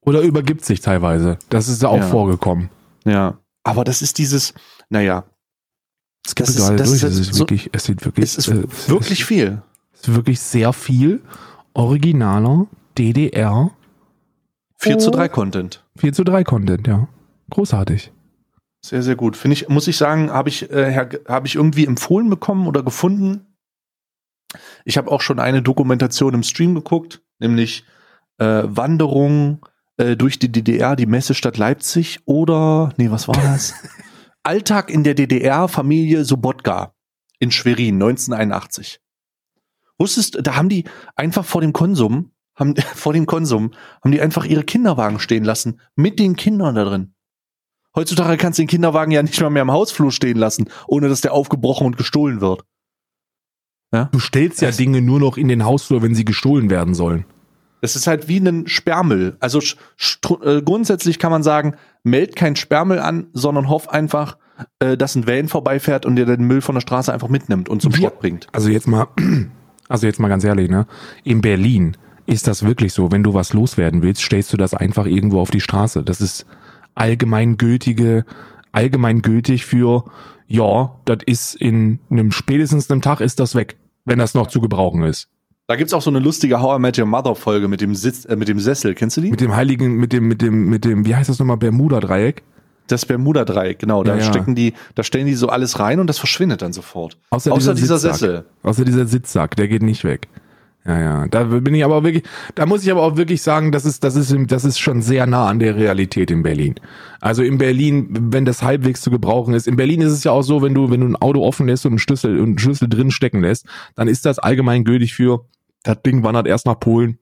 [0.00, 1.38] Oder übergibt sich teilweise.
[1.48, 2.02] Das ist ja auch ja.
[2.06, 2.70] vorgekommen.
[3.04, 3.38] Ja.
[3.64, 4.54] Aber das ist dieses,
[4.90, 5.24] naja.
[6.26, 7.02] Es gibt gerade durch.
[7.02, 9.62] Es ist wirklich, es sieht wirklich, es ist äh, wirklich es viel.
[9.92, 11.22] Es ist wirklich sehr viel
[11.72, 13.70] originaler DDR.
[14.78, 15.84] 4 zu 3 Content.
[15.96, 17.08] 4 zu 3 Content, ja.
[17.50, 18.12] Großartig.
[18.84, 19.36] Sehr, sehr gut.
[19.36, 20.94] Finde ich, muss ich sagen, habe ich, äh,
[21.26, 23.46] habe ich irgendwie empfohlen bekommen oder gefunden.
[24.84, 27.84] Ich habe auch schon eine Dokumentation im Stream geguckt, nämlich
[28.38, 33.74] äh, Wanderung äh, durch die DDR, die Messestadt Leipzig oder, nee, was war das?
[34.42, 36.94] Alltag in der DDR, Familie Sobotka
[37.38, 39.00] in Schwerin, 1981.
[39.98, 40.84] Wusstest, da haben die
[41.16, 45.80] einfach vor dem Konsum, haben, vor dem Konsum, haben die einfach ihre Kinderwagen stehen lassen,
[45.96, 47.14] mit den Kindern da drin.
[47.96, 51.20] Heutzutage kannst du den Kinderwagen ja nicht mal mehr im Hausflur stehen lassen, ohne dass
[51.20, 52.64] der aufgebrochen und gestohlen wird.
[54.10, 57.24] Du stellst ja Das- Dinge nur noch in den Hausflur, wenn sie gestohlen werden sollen.
[57.84, 59.36] Das ist halt wie ein Sperrmüll.
[59.40, 64.38] Also äh, grundsätzlich kann man sagen, meld kein Sperrmüll an, sondern hoff einfach,
[64.78, 67.82] äh, dass ein Van vorbeifährt und dir den Müll von der Straße einfach mitnimmt und
[67.82, 67.98] zum Ja.
[67.98, 68.46] Schrott bringt.
[68.52, 69.08] Also jetzt mal,
[69.90, 70.86] also jetzt mal ganz ehrlich, ne?
[71.24, 75.04] In Berlin ist das wirklich so, wenn du was loswerden willst, stellst du das einfach
[75.04, 76.02] irgendwo auf die Straße.
[76.02, 76.46] Das ist
[76.94, 78.24] allgemeingültige,
[78.72, 80.04] allgemeingültig für,
[80.46, 84.62] ja, das ist in einem spätestens einem Tag ist das weg, wenn das noch zu
[84.62, 85.28] gebrauchen ist.
[85.66, 88.26] Da gibt's auch so eine lustige How I Met Your Mother Folge mit dem Sitz,
[88.26, 88.94] äh, mit dem Sessel.
[88.94, 89.30] Kennst du die?
[89.30, 92.42] Mit dem heiligen, mit dem, mit dem, mit dem, wie heißt das nochmal, Bermuda-Dreieck?
[92.86, 94.04] Das Bermuda-Dreieck, genau.
[94.04, 94.24] Da Ja, ja.
[94.26, 97.16] stecken die, da stellen die so alles rein und das verschwindet dann sofort.
[97.30, 98.18] Außer, Außer dieser Sitzsack.
[98.18, 98.44] Sessel.
[98.62, 100.28] Außer dieser Sitzsack, der geht nicht weg.
[100.86, 101.28] Ja, ja.
[101.28, 102.24] Da bin ich aber auch wirklich,
[102.56, 105.24] da muss ich aber auch wirklich sagen, das ist, das ist, das ist schon sehr
[105.24, 106.74] nah an der Realität in Berlin.
[107.22, 109.66] Also in Berlin, wenn das halbwegs zu gebrauchen ist.
[109.66, 111.86] In Berlin ist es ja auch so, wenn du, wenn du ein Auto offen lässt
[111.86, 115.46] und einen Schlüssel, und einen Schlüssel drin stecken lässt, dann ist das allgemein gültig für,
[115.84, 117.18] das Ding wandert erst nach Polen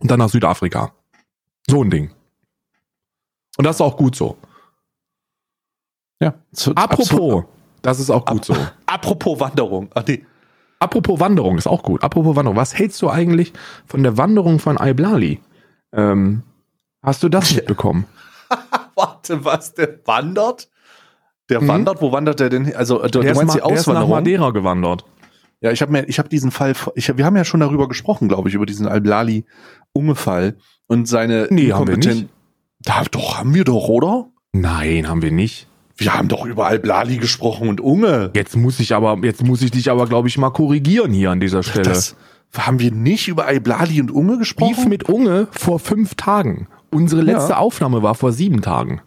[0.00, 0.92] und dann nach Südafrika.
[1.68, 2.10] So ein Ding.
[3.56, 4.36] Und das ist auch gut so.
[6.20, 6.34] Ja.
[6.52, 7.44] Zu, Apropos, absolut.
[7.82, 8.54] das ist auch gut so.
[8.86, 9.88] Apropos Wanderung.
[9.94, 10.24] Ach nee.
[10.78, 12.02] Apropos Wanderung, ist auch gut.
[12.02, 13.52] Apropos Wanderung, was hältst du eigentlich
[13.86, 15.40] von der Wanderung von Iblali?
[15.92, 16.42] Ähm,
[17.02, 18.06] hast du das mitbekommen?
[18.94, 19.74] Warte, was?
[19.74, 20.70] Der wandert?
[21.50, 21.68] Der Mhm.
[21.68, 22.00] wandert?
[22.00, 22.74] Wo wandert der denn?
[22.74, 24.10] Also, du, du Der ist, meinst ma- die der ist nach Auswanderung?
[24.10, 25.04] Madeira gewandert.
[25.60, 28.28] Ja, ich habe mir, ich habe diesen Fall, ich, wir haben ja schon darüber gesprochen,
[28.28, 29.44] glaube ich, über diesen Al-Blali
[29.92, 32.28] Unge-Fall und seine Nee, haben wir inkompeten- nicht.
[32.80, 34.28] Da doch haben wir doch, oder?
[34.52, 35.66] Nein, haben wir nicht.
[35.96, 38.30] Wir haben doch über Al-Blali gesprochen und Unge.
[38.34, 41.40] Jetzt muss ich aber, jetzt muss ich dich aber, glaube ich, mal korrigieren hier an
[41.40, 41.82] dieser Stelle.
[41.84, 42.16] Das
[42.56, 44.74] haben wir nicht über Al-Blali und Unge gesprochen?
[44.76, 46.68] Beef mit Unge vor fünf Tagen.
[46.90, 47.58] Unsere letzte Ja.
[47.58, 49.02] Aufnahme war vor sieben Tagen.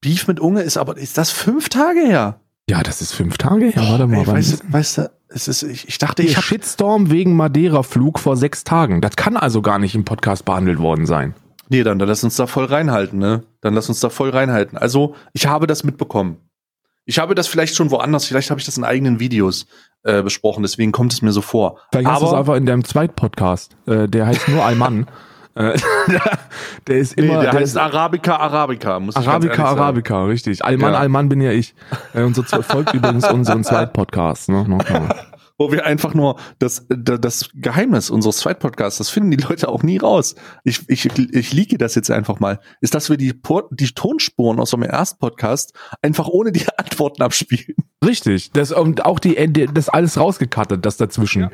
[0.00, 2.40] Beef mit Unge ist aber, ist das fünf Tage her?
[2.68, 3.82] Ja, das ist fünf Tage her.
[3.90, 6.44] Warte mal, Ey, wann weißt, ist- weißt du, es ist, ich, ich dachte, ich hab,
[6.44, 9.00] Shitstorm wegen Madeira-Flug vor sechs Tagen.
[9.00, 11.34] Das kann also gar nicht im Podcast behandelt worden sein.
[11.68, 13.42] nee, dann, dann lass uns da voll reinhalten, ne?
[13.62, 14.76] Dann lass uns da voll reinhalten.
[14.78, 16.36] Also, ich habe das mitbekommen.
[17.04, 19.66] Ich habe das vielleicht schon woanders, vielleicht habe ich das in eigenen Videos
[20.04, 21.78] äh, besprochen, deswegen kommt es mir so vor.
[21.90, 23.74] Vielleicht hast du es Aber einfach in deinem Zweitpodcast.
[23.86, 25.06] Äh, der heißt nur Alman.
[25.54, 25.78] äh,
[26.86, 27.42] der, ist nee, immer.
[27.42, 29.80] der, der heißt ist Arabica Arabica, muss ich Arabica, ehrlich sagen.
[29.80, 30.64] Arabica, richtig.
[30.64, 30.98] Alman, Ja.
[30.98, 31.74] Alman bin ja ich.
[32.14, 34.48] Äh, und so folgt übrigens unseren Zweitpodcast.
[34.48, 34.66] Ne?
[34.66, 35.14] Nochmal.
[35.58, 39.98] Wo wir einfach nur das, das, Geheimnis unseres Zweitpodcasts, das finden die Leute auch nie
[39.98, 40.34] raus.
[40.64, 43.34] Ich, ich, ich liege das jetzt einfach mal, ist, dass wir die,
[43.70, 47.76] die Tonspuren aus unserem Erstpodcast einfach ohne die Antworten abspielen.
[48.04, 48.50] Richtig.
[48.52, 51.50] Das, und auch die, die, das alles rausgekattet, das dazwischen.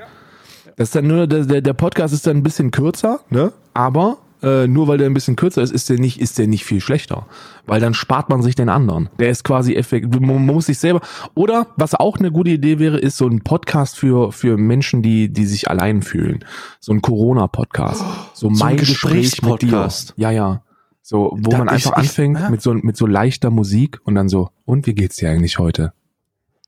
[0.78, 3.52] Das ist dann nur, der, der Podcast ist dann ein bisschen kürzer, ne?
[3.74, 6.64] Aber äh, nur weil der ein bisschen kürzer ist, ist der nicht, ist der nicht
[6.64, 7.26] viel schlechter.
[7.66, 9.08] Weil dann spart man sich den anderen.
[9.18, 10.20] Der ist quasi effektiv.
[10.20, 11.00] Man muss sich selber.
[11.34, 15.28] Oder was auch eine gute Idee wäre, ist so ein Podcast für, für Menschen, die,
[15.32, 16.44] die sich allein fühlen.
[16.78, 17.98] So ein Corona-Podcast.
[18.34, 19.66] So, So ein mein Gespräch mit dir.
[19.66, 20.14] Gesprächspodcast.
[20.16, 20.62] Ja, ja.
[21.02, 22.50] So, wo Da- man ich- einfach ich- anfängt ja.
[22.50, 25.92] mit so, mit so leichter Musik und dann so, und wie geht's dir eigentlich heute?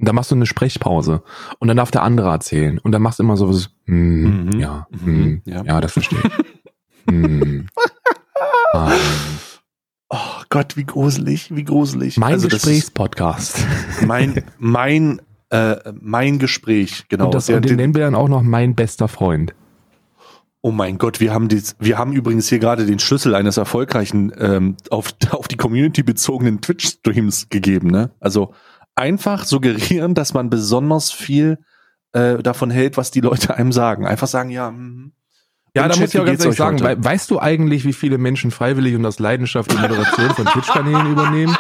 [0.01, 1.23] Und dann machst du eine Sprechpause
[1.59, 4.59] und dann darf der andere erzählen und dann machst du immer so was, hm, Mhm.
[4.59, 5.63] ja, hm, Ja.
[5.63, 5.81] ja.
[5.81, 6.33] das verstehe ich.
[7.15, 7.67] hm.
[8.75, 8.91] ähm,
[10.13, 12.17] Oh Gott, wie gruselig, wie gruselig.
[12.17, 13.65] mein Also Gesprächspodcast.
[14.07, 17.27] Mein, mein, äh, mein Gespräch, genau.
[17.27, 19.55] und das, Der- und den den- nennen wir dann auch noch mein bester Freund.
[20.63, 24.33] Oh mein Gott, wir haben, dies, wir haben übrigens hier gerade den Schlüssel eines erfolgreichen
[24.37, 27.89] ähm, auf, auf die Community bezogenen Twitch-Streams gegeben.
[27.91, 28.11] Ne?
[28.21, 28.53] Also
[28.95, 31.59] einfach suggerieren, dass man besonders viel
[32.13, 34.07] äh, davon hält, was die Leute einem sagen.
[34.07, 34.71] Einfach sagen, ja.
[34.71, 35.13] mhm.
[35.77, 36.85] Ja, da Chat, muss ich auch ganz ehrlich sagen, heute?
[36.85, 41.13] wei- weißt du eigentlich, wie viele Menschen freiwillig und aus Leidenschaft die Moderation von Twitch-Kanälen
[41.13, 41.57] übernehmen?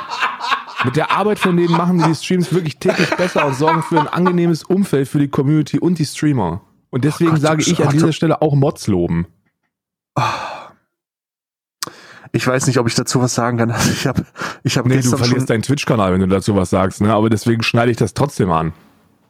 [0.84, 4.00] Mit der Arbeit von denen machen die die Streams wirklich täglich besser und sorgen für
[4.00, 6.62] ein angenehmes Umfeld für die Community und die Streamer.
[6.90, 8.12] Und deswegen Ach sage ich an ach dieser.
[8.12, 9.26] Stelle auch Mods loben.
[12.32, 13.70] Ich weiß nicht, ob ich dazu was sagen kann.
[13.74, 14.24] Also ich habe
[14.62, 17.12] ich hab Nee, du gestern schon, verlierst deinen Twitch-Kanal, wenn du dazu was sagst, ne?
[17.12, 18.72] Aber deswegen schneide ich das trotzdem an.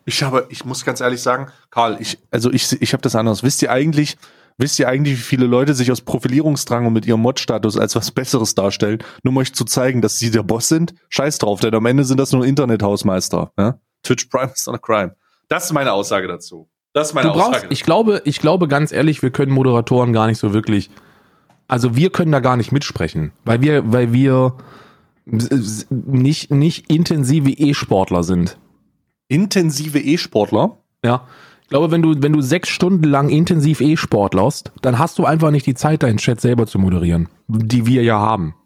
[0.05, 3.43] ich habe, ich muss ganz ehrlich sagen, Karl, ich, also ich, ich habe das anders.
[3.43, 4.19] Wisst ihr eigentlich,
[4.59, 8.11] wisst ihr eigentlich, wie viele Leute sich aus Profilierungsdrang und mit ihrem Mod-Status als was
[8.11, 10.95] Besseres darstellen, nur um euch zu zeigen, dass sie der Boss sind?
[11.09, 13.53] Scheiß drauf, denn am Ende sind das nur Internethausmeister.
[13.59, 13.79] Ja?
[14.03, 15.15] Twitch Prime is not a crime.
[15.49, 16.69] Das ist meine Aussage dazu.
[16.93, 17.67] Das ist meine Du brauchst, Aussage.
[17.71, 20.91] ich glaube, ich glaube ganz ehrlich, wir können Moderatoren gar nicht so wirklich,
[21.71, 24.57] also wir können da gar nicht mitsprechen, weil wir, weil wir
[25.25, 28.59] nicht, nicht intensive E-Sportler sind.
[29.29, 30.79] Intensive E-Sportler.
[31.05, 31.29] Ja.
[31.63, 35.53] Ich glaube, wenn du, wenn du sechs Stunden lang intensiv E-Sportlerst, dann hast du einfach
[35.53, 38.57] nicht die Zeit, deinen Chat selber zu moderieren, die wir ja haben.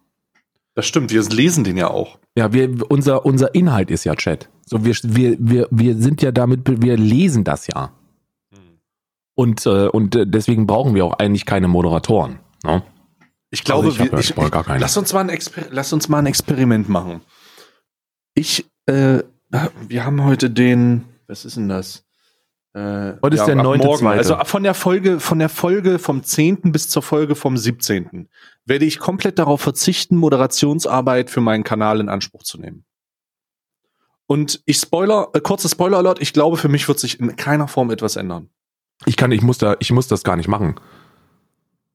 [0.75, 2.19] Das stimmt, wir lesen den ja auch.
[2.39, 4.49] Ja, wir, unser, unser Inhalt ist ja Chat.
[4.65, 7.93] So, wir, wir, wir, wir sind ja damit, wir lesen das ja.
[9.35, 12.39] Und, äh, und äh, deswegen brauchen wir auch eigentlich keine Moderatoren.
[12.65, 12.83] Ne?
[13.55, 14.81] Ich glaube, Also ich wir, ja ich, voll gar keine.
[14.81, 17.21] lass uns mal ein Exper lass uns mal ein Experiment machen.
[18.35, 19.23] Ich, äh,
[19.89, 22.05] wir haben heute den, was ist denn das?
[22.73, 23.77] Äh, Heute ist der ab 9.2..
[23.85, 24.07] morgen.
[24.09, 26.73] Also von der Folge, von der Folge vom 10.
[26.73, 28.29] bis zur Folge vom 17.
[28.65, 32.85] werde ich komplett darauf verzichten, Moderationsarbeit für meinen Kanal in Anspruch zu nehmen.
[34.27, 37.93] Und ich spoiler, äh, kurzer Spoiler-Alert, ich glaube, für mich wird sich in keiner Form
[37.93, 38.51] etwas ändern.
[39.07, 40.75] Ich kann, ich muss da, ich muss das gar nicht machen.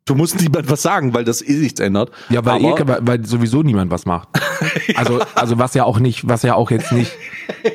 [0.09, 2.11] Du musst niemand was sagen, weil das eh nichts ändert.
[2.29, 4.27] Ja, weil, eh, weil, weil sowieso niemand was macht.
[4.95, 7.11] Also, also was ja auch nicht, was ja auch jetzt nicht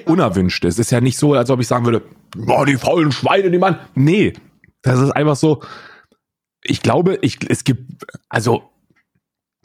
[0.05, 0.79] unerwünscht ist.
[0.79, 2.03] Ist ja nicht so, als ob ich sagen würde,
[2.37, 3.79] boah, die faulen Schweine, die Mann.
[3.95, 4.35] Nee,
[4.83, 5.63] das ist einfach so.
[6.63, 8.65] Ich glaube, ich, es gibt, also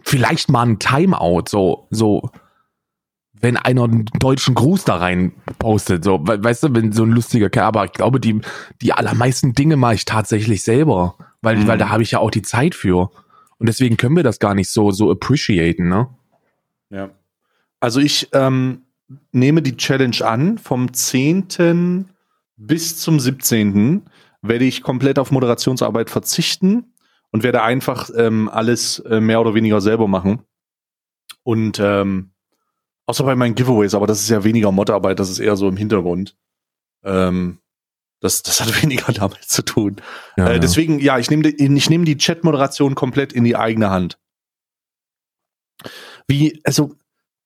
[0.02, 2.30] vielleicht mal ein Timeout, so, so,
[3.34, 7.12] wenn einer einen deutschen Gruß da rein postet, so, we- weißt du, wenn so ein
[7.12, 8.40] lustiger Kerl, aber ich glaube, die,
[8.82, 11.68] die allermeisten Dinge mache ich tatsächlich selber, weil, Mhm.
[11.68, 13.12] weil da habe ich ja auch die Zeit für.
[13.58, 16.08] Und deswegen können wir das gar nicht so, so appreciaten, ne?
[16.90, 17.10] Ja.
[17.80, 18.84] Also ich ähm,
[19.32, 20.58] nehme die Challenge an.
[20.58, 22.06] Vom 10.
[22.58, 24.04] bis zum 17.
[24.42, 26.94] werde ich komplett auf Moderationsarbeit verzichten
[27.32, 30.42] und werde einfach ähm, alles äh, mehr oder weniger selber machen.
[31.44, 32.32] Und ähm,
[33.06, 35.78] außer bei meinen Giveaways, aber das ist ja weniger Modarbeit, das ist eher so im
[35.78, 36.36] Hintergrund.
[37.04, 37.60] Ähm,
[38.20, 39.98] das, das hat weniger damit zu tun.
[40.38, 43.90] Ja, äh, deswegen, ja, ich nehme die, ich nehme die Chat-Moderation komplett in die eigene
[43.90, 44.18] Hand.
[46.28, 46.96] Wie, also,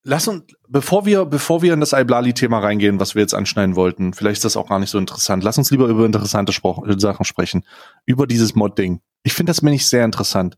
[0.03, 4.13] lass uns, bevor wir, bevor wir in das Iblali-Thema reingehen, was wir jetzt anschneiden wollten,
[4.13, 5.43] vielleicht ist das auch gar nicht so interessant.
[5.43, 7.65] Lass uns lieber über interessante Spro Sachen sprechen.
[8.05, 9.01] Über dieses Mod-Ding.
[9.23, 10.57] Ich finde das nämlich sehr interessant.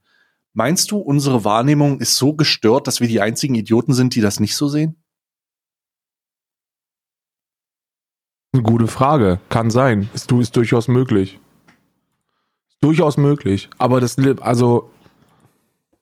[0.54, 4.40] Meinst du, unsere Wahrnehmung ist so gestört, dass wir die einzigen Idioten sind, die das
[4.40, 4.96] nicht so sehen?
[8.64, 9.40] Gute Frage.
[9.50, 10.10] Kann sein.
[10.14, 11.40] Ist, ist durchaus möglich.
[12.70, 13.70] Ist durchaus möglich.
[13.78, 14.90] Aber das, also,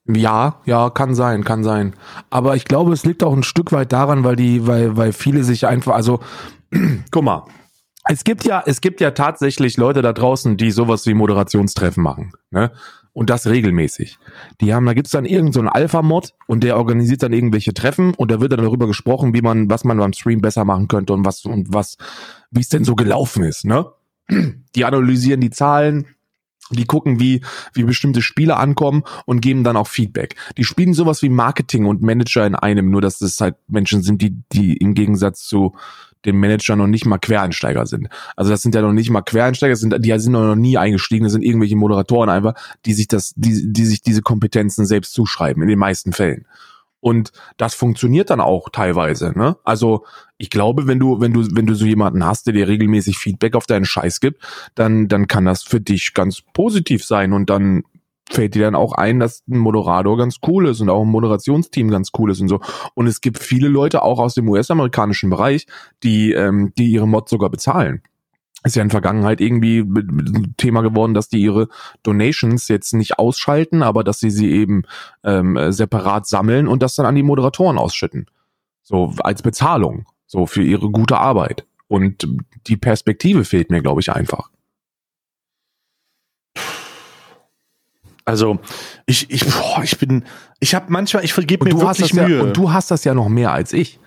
[0.06, 1.94] ja, ja, kann sein, kann sein.
[2.30, 5.44] Aber ich glaube, es liegt auch ein Stück weit daran, weil die, weil, weil viele
[5.44, 6.20] sich einfach, also,
[7.12, 7.46] guck mal.
[8.06, 12.34] Es gibt ja, es gibt ja tatsächlich Leute da draußen, die sowas wie Moderationstreffen machen,
[12.52, 12.72] ne?
[13.14, 14.18] Und das regelmäßig.
[14.60, 18.32] Die haben, da gibt's dann irgendeinen so Alpha-Mod und der organisiert dann irgendwelche Treffen und
[18.32, 21.24] da wird dann darüber gesprochen, wie man, was man beim Stream besser machen könnte und
[21.24, 21.98] was, und was,
[22.54, 23.86] wie es denn so gelaufen ist, ne?
[24.76, 26.08] Die analysieren die Zahlen,
[26.72, 27.42] die gucken, wie,
[27.74, 30.36] wie bestimmte Spiele ankommen und geben dann auch Feedback.
[30.58, 34.22] Die spielen sowas wie Marketing und Manager in einem, nur dass es halt Menschen sind,
[34.22, 35.76] die, die im Gegensatz zu
[36.26, 38.08] den Managern noch nicht mal Quereinsteiger sind.
[38.38, 41.34] Also das sind ja noch nicht mal Quereinsteiger, sind, die sind noch nie eingestiegen, das
[41.34, 42.54] sind irgendwelche Moderatoren einfach,
[42.86, 46.46] die sich das, die, die sich diese Kompetenzen selbst zuschreiben, in den meisten Fällen.
[47.04, 49.58] Und das funktioniert dann auch teilweise, ne?
[49.66, 50.06] Also,
[50.38, 53.56] ich glaube, wenn du, wenn du, wenn du so jemanden hast, der dir regelmäßig Feedback
[53.56, 54.42] auf deinen Scheiß gibt,
[54.74, 57.84] dann, dann kann das für dich ganz positiv sein und dann
[58.32, 61.90] fällt dir dann auch ein, dass ein Moderator ganz cool ist und auch ein Moderationsteam
[61.90, 62.62] ganz cool ist und so.
[62.94, 65.68] Und es gibt viele Leute auch aus dem US-amerikanischen Bereich,
[66.04, 68.02] die, ähm, die ihre Mods sogar bezahlen.
[68.64, 69.86] Ist ja in der Vergangenheit irgendwie
[70.58, 71.68] Thema geworden, dass die ihre
[72.02, 74.84] Donations jetzt nicht ausschalten, aber dass sie sie eben
[75.24, 78.28] ähm, äh, separat sammeln und das dann an die Moderatoren ausschütten.
[78.82, 80.06] So als Bezahlung.
[80.26, 81.66] So für ihre gute Arbeit.
[81.88, 82.28] Und
[82.68, 84.50] die Perspektive fehlt mir, glaube ich, einfach.
[88.26, 88.60] Also,
[89.06, 90.24] ich, ich, boah, ich bin,
[90.60, 92.38] ich habe manchmal, ich vergebe mir du hast wirklich das Mühe.
[92.38, 94.00] ja, und du hast das ja noch mehr als ich.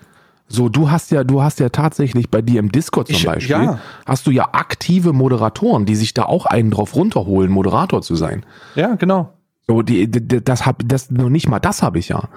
[0.49, 3.51] So, du hast ja, du hast ja tatsächlich bei dir im Discord zum Ich- Beispiel,
[3.51, 3.79] ja.
[4.05, 8.45] hast du ja aktive Moderatoren, die sich da auch einen drauf runterholen, Moderator zu sein.
[8.75, 9.33] ja, genau.
[9.69, 12.29] So, die, die das hab, das noch nicht mal das habe ich ja.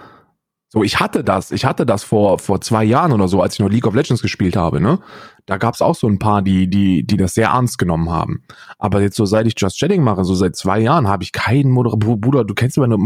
[0.73, 3.61] So, ich hatte das, ich hatte das vor vor zwei Jahren oder so, als ich
[3.61, 4.99] noch League of Legends gespielt habe, ne?
[5.47, 8.43] Da gab's auch so ein paar, die die die das sehr ernst genommen haben.
[8.79, 11.71] Aber jetzt so seit ich Just Chatting mache, so seit zwei Jahren, habe ich keinen
[11.71, 12.17] Moderator.
[12.19, 12.97] Bruder, du kennst meine,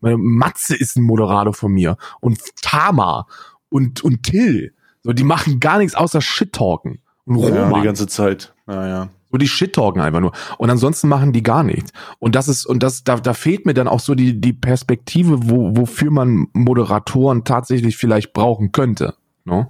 [0.00, 3.26] meine Matze ist ein Moderator von mir und Tama
[3.70, 4.74] und und Till.
[5.02, 7.80] So, die machen gar nichts außer Shit talken und Ja, Roman.
[7.80, 8.54] die ganze Zeit.
[8.66, 9.08] Ja, ja.
[9.30, 10.32] So die Shit-Talken einfach nur.
[10.56, 11.92] Und ansonsten machen die gar nichts.
[12.18, 15.50] Und das ist, und das, da, da fehlt mir dann auch so die, die Perspektive,
[15.50, 19.16] wo, wofür man Moderatoren tatsächlich vielleicht brauchen könnte.
[19.44, 19.68] Ne?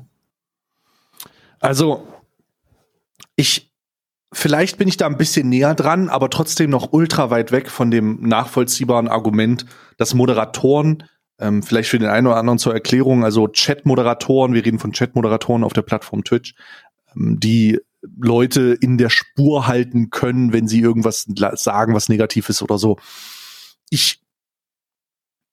[1.59, 2.07] Also,
[3.35, 3.73] ich,
[4.33, 7.91] vielleicht bin ich da ein bisschen näher dran, aber trotzdem noch ultra weit weg von
[7.91, 11.03] dem nachvollziehbaren Argument, dass Moderatoren,
[11.39, 15.65] ähm, vielleicht für den einen oder anderen zur Erklärung, also Chat-Moderatoren, wir reden von Chat-Moderatoren
[15.65, 16.55] auf der Plattform Twitch,
[17.15, 22.63] ähm, die Leute in der Spur halten können, wenn sie irgendwas sagen, was negativ ist
[22.63, 22.99] oder so.
[23.91, 24.21] Ich,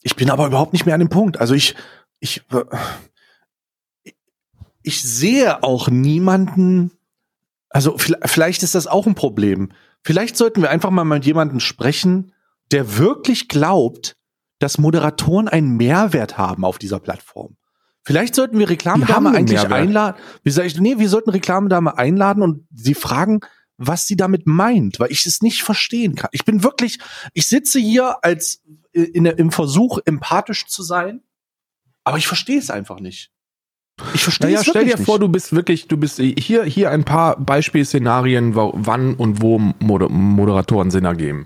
[0.01, 1.39] ich bin aber überhaupt nicht mehr an dem Punkt.
[1.39, 1.75] Also ich,
[2.19, 2.65] ich, äh,
[4.83, 6.91] ich sehe auch niemanden,
[7.69, 9.71] also vielleicht ist das auch ein Problem.
[10.03, 12.31] Vielleicht sollten wir einfach mal mit jemandem sprechen,
[12.71, 14.15] der wirklich glaubt,
[14.65, 17.55] dass Moderatoren einen Mehrwert haben auf dieser Plattform.
[18.03, 19.79] Vielleicht sollten wir Reklamedame eigentlich Mehrwert.
[19.79, 20.17] einladen.
[20.43, 23.41] Ich, nee, wir sollten Reklamedame einladen und sie fragen,
[23.77, 26.31] was sie damit meint, weil ich es nicht verstehen kann.
[26.31, 26.97] Ich bin wirklich,
[27.33, 31.21] ich sitze hier als in, im Versuch, empathisch zu sein,
[32.03, 33.29] aber ich verstehe es einfach nicht.
[34.15, 35.05] Ich verstehe naja, stell dir nicht.
[35.05, 40.89] vor, du bist wirklich, du bist hier, hier ein paar Beispielszenarien, wann und wo Moderatoren
[40.89, 41.45] Sinn ergeben.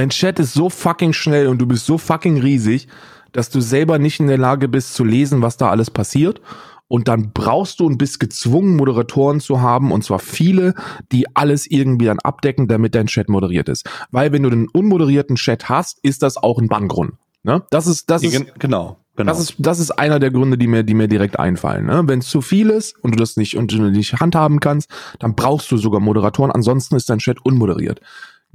[0.00, 2.88] Dein Chat ist so fucking schnell und du bist so fucking riesig,
[3.32, 6.40] dass du selber nicht in der Lage bist zu lesen, was da alles passiert.
[6.88, 10.72] Und dann brauchst du und bist gezwungen, Moderatoren zu haben, und zwar viele,
[11.12, 13.90] die alles irgendwie dann abdecken, damit dein Chat moderiert ist.
[14.10, 17.12] Weil wenn du einen unmoderierten Chat hast, ist das auch ein Banngrund.
[17.42, 17.62] Ne?
[17.68, 18.96] Das ist, das ist, genau.
[19.16, 19.32] Genau.
[19.32, 21.84] Das ist, das ist einer der Gründe, die mir, die mir direkt einfallen.
[21.84, 22.04] Ne?
[22.06, 25.34] Wenn es zu viel ist und du das nicht, und du nicht handhaben kannst, dann
[25.34, 26.50] brauchst du sogar Moderatoren.
[26.50, 28.00] Ansonsten ist dein Chat unmoderiert.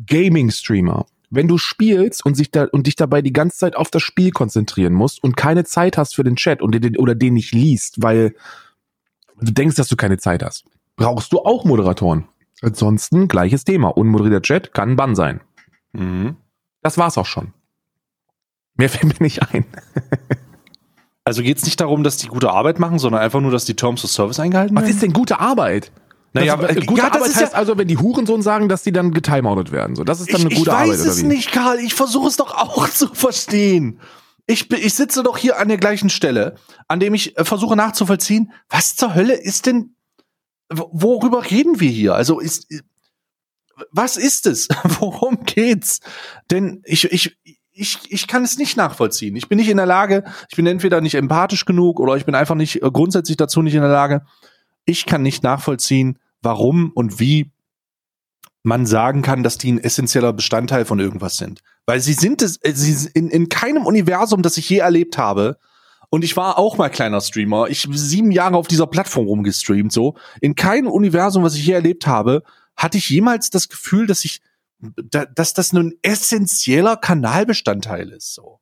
[0.07, 4.03] Gaming-Streamer wenn du spielst und sich da und dich dabei die ganze Zeit auf das
[4.03, 7.53] Spiel konzentrieren musst und keine Zeit hast für den Chat und den, oder den nicht
[7.53, 8.35] liest, weil
[9.39, 12.27] du denkst, dass du keine Zeit hast, brauchst du auch Moderatoren.
[12.61, 13.89] Ansonsten gleiches Thema.
[13.89, 15.41] Unmoderierter Chat kann ein Bann sein.
[15.93, 16.37] Mhm.
[16.81, 17.53] Das war's auch schon.
[18.75, 19.65] Mehr fällt mir nicht ein.
[21.23, 24.03] also geht's nicht darum, dass die gute Arbeit machen, sondern einfach nur, dass die Terms
[24.03, 24.85] of Service eingehalten werden?
[24.85, 25.91] Was ist denn gute Arbeit?
[26.35, 28.91] Naja, das, äh, gute ja, Arbeit heißt ja, also, wenn die Hurensohn sagen, dass die
[28.91, 29.95] dann getimeoutet werden.
[29.95, 30.87] So, das ist dann eine gute Arbeit.
[30.87, 31.79] Ich weiß es nicht, Karl.
[31.79, 34.01] Ich versuche es doch auch zu verstehen.
[34.45, 36.55] Ich, ich sitze doch hier an der gleichen Stelle,
[36.89, 39.95] an dem ich äh, versuche nachzuvollziehen, was zur Hölle ist denn,
[40.69, 42.15] worüber reden wir hier?
[42.15, 42.67] Also ist,
[43.91, 44.67] was ist es?
[44.83, 46.01] Worum geht's?
[46.51, 47.37] Denn ich, ich,
[47.71, 49.37] ich, ich kann es nicht nachvollziehen.
[49.37, 52.35] Ich bin nicht in der Lage, ich bin entweder nicht empathisch genug oder ich bin
[52.35, 54.25] einfach nicht äh, grundsätzlich dazu nicht in der Lage.
[54.83, 57.51] Ich kann nicht nachvollziehen, warum und wie
[58.63, 61.61] man sagen kann, dass die ein essentieller Bestandteil von irgendwas sind.
[61.85, 65.57] Weil sie sind es, äh, sie in, in keinem Universum, das ich je erlebt habe,
[66.09, 67.67] und ich war auch mal kleiner Streamer.
[67.67, 70.15] Ich sieben Jahre auf dieser Plattform rumgestreamt, so.
[70.39, 72.43] In keinem Universum, was ich je erlebt habe,
[72.77, 74.41] hatte ich jemals das Gefühl, dass ich,
[74.79, 78.59] dass das ein essentieller Kanalbestandteil ist, so.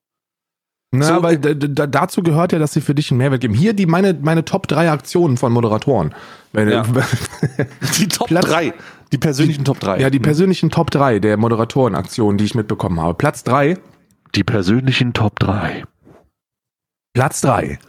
[0.96, 3.56] Na, so, weil dazu gehört ja, dass sie für dich einen Mehrwert geben.
[3.56, 6.14] Hier die meine meine Top 3 Aktionen von Moderatoren.
[6.56, 6.86] Ja.
[7.98, 8.76] die Top 3,
[9.12, 10.00] die persönlichen Top 3.
[10.00, 13.16] Ja, die persönlichen Top 3 der Moderatoren-Aktionen, die ich mitbekommen habe.
[13.16, 13.76] Platz 3.
[14.36, 15.84] Die persönlichen Top 3.
[17.16, 17.80] Platz 3.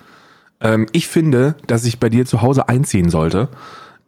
[0.63, 3.51] Ähm, ich finde, dass ich bei dir zu Hause einziehen sollte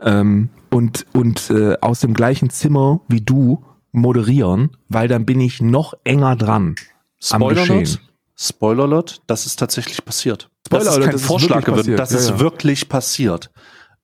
[0.01, 5.61] ähm, und, und äh, aus dem gleichen Zimmer wie du moderieren, weil dann bin ich
[5.61, 6.77] noch enger dran
[7.21, 7.79] Spoiler am Geschehen.
[7.81, 8.01] Not?
[8.39, 10.51] Spoiler Alert, das ist tatsächlich passiert.
[10.67, 12.41] Spoiler das ist kein das Vorschlag gewesen, das ja, ist ja.
[12.41, 13.51] wirklich passiert.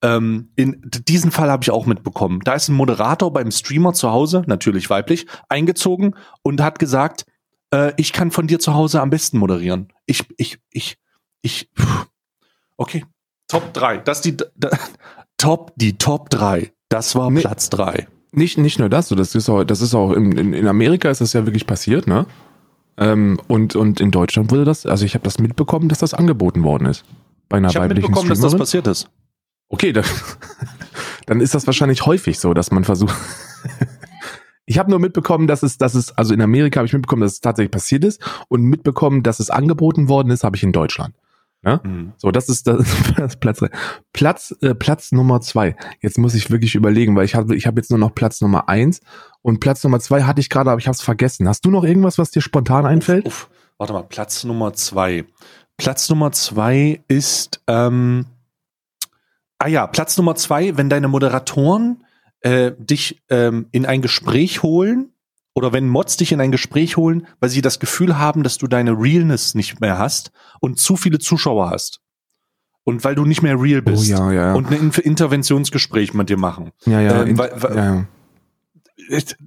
[0.00, 2.40] Ähm, in diesen Fall habe ich auch mitbekommen.
[2.44, 7.24] Da ist ein Moderator beim Streamer zu Hause, natürlich weiblich, eingezogen und hat gesagt,
[7.72, 9.92] äh, ich kann von dir zu Hause am besten moderieren.
[10.06, 10.96] Ich, ich, ich,
[11.42, 12.06] ich, pff.
[12.76, 13.04] okay.
[13.48, 13.98] Top 3.
[13.98, 14.70] Das die, da,
[15.36, 16.72] Top, die Top 3.
[16.88, 18.08] Das war nee, Platz 3.
[18.32, 21.20] Nicht, nicht nur das, das ist auch, das ist auch in, in, in Amerika ist
[21.20, 22.26] das ja wirklich passiert, ne?
[22.96, 26.62] Ähm, und, und in Deutschland wurde das, also ich habe das mitbekommen, dass das angeboten
[26.62, 27.04] worden ist.
[27.48, 29.08] Bei einer ich habe mitbekommen, dass das passiert ist.
[29.68, 30.04] Okay, dann,
[31.26, 33.14] dann ist das wahrscheinlich häufig so, dass man versucht.
[34.66, 37.32] ich habe nur mitbekommen, dass es, dass es, also in Amerika habe ich mitbekommen, dass
[37.32, 41.14] es tatsächlich passiert ist und mitbekommen, dass es angeboten worden ist, habe ich in Deutschland.
[41.64, 41.80] Ja?
[41.84, 42.12] Mhm.
[42.16, 43.60] So, das ist das, das Platz.
[44.12, 45.76] Platz äh, Platz Nummer zwei.
[46.00, 48.68] Jetzt muss ich wirklich überlegen, weil ich habe ich habe jetzt nur noch Platz Nummer
[48.68, 49.00] eins
[49.42, 51.48] und Platz Nummer zwei hatte ich gerade, aber ich habe es vergessen.
[51.48, 53.26] Hast du noch irgendwas, was dir spontan einfällt?
[53.26, 53.58] Uff, uff.
[53.78, 55.24] Warte mal, Platz Nummer zwei.
[55.76, 58.26] Platz Nummer zwei ist ähm,
[59.58, 62.04] ah ja, Platz Nummer zwei, wenn deine Moderatoren
[62.40, 65.11] äh, dich ähm, in ein Gespräch holen
[65.54, 68.66] oder wenn Mods dich in ein Gespräch holen, weil sie das Gefühl haben, dass du
[68.66, 72.00] deine Realness nicht mehr hast und zu viele Zuschauer hast.
[72.84, 74.10] Und weil du nicht mehr real bist.
[74.12, 74.54] Oh, ja, ja.
[74.54, 76.72] Und ein Interventionsgespräch mit dir machen.
[76.84, 77.22] Ja, ja.
[77.22, 78.06] Ähm, weil, weil, ja,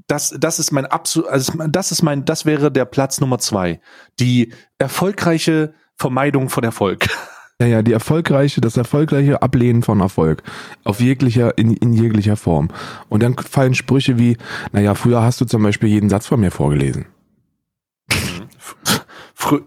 [0.08, 3.82] Das, das ist mein absolut, also das ist mein, das wäre der Platz Nummer zwei.
[4.20, 7.10] Die erfolgreiche Vermeidung von Erfolg.
[7.62, 10.44] Ja, ja, die erfolgreiche, das erfolgreiche Ablehnen von Erfolg.
[10.84, 12.70] Auf jeglicher, in, in jeglicher Form.
[13.08, 14.38] Und dann fallen Sprüche wie,
[14.74, 17.06] naja, früher hast du zum Beispiel jeden Satz von mir vorgelesen.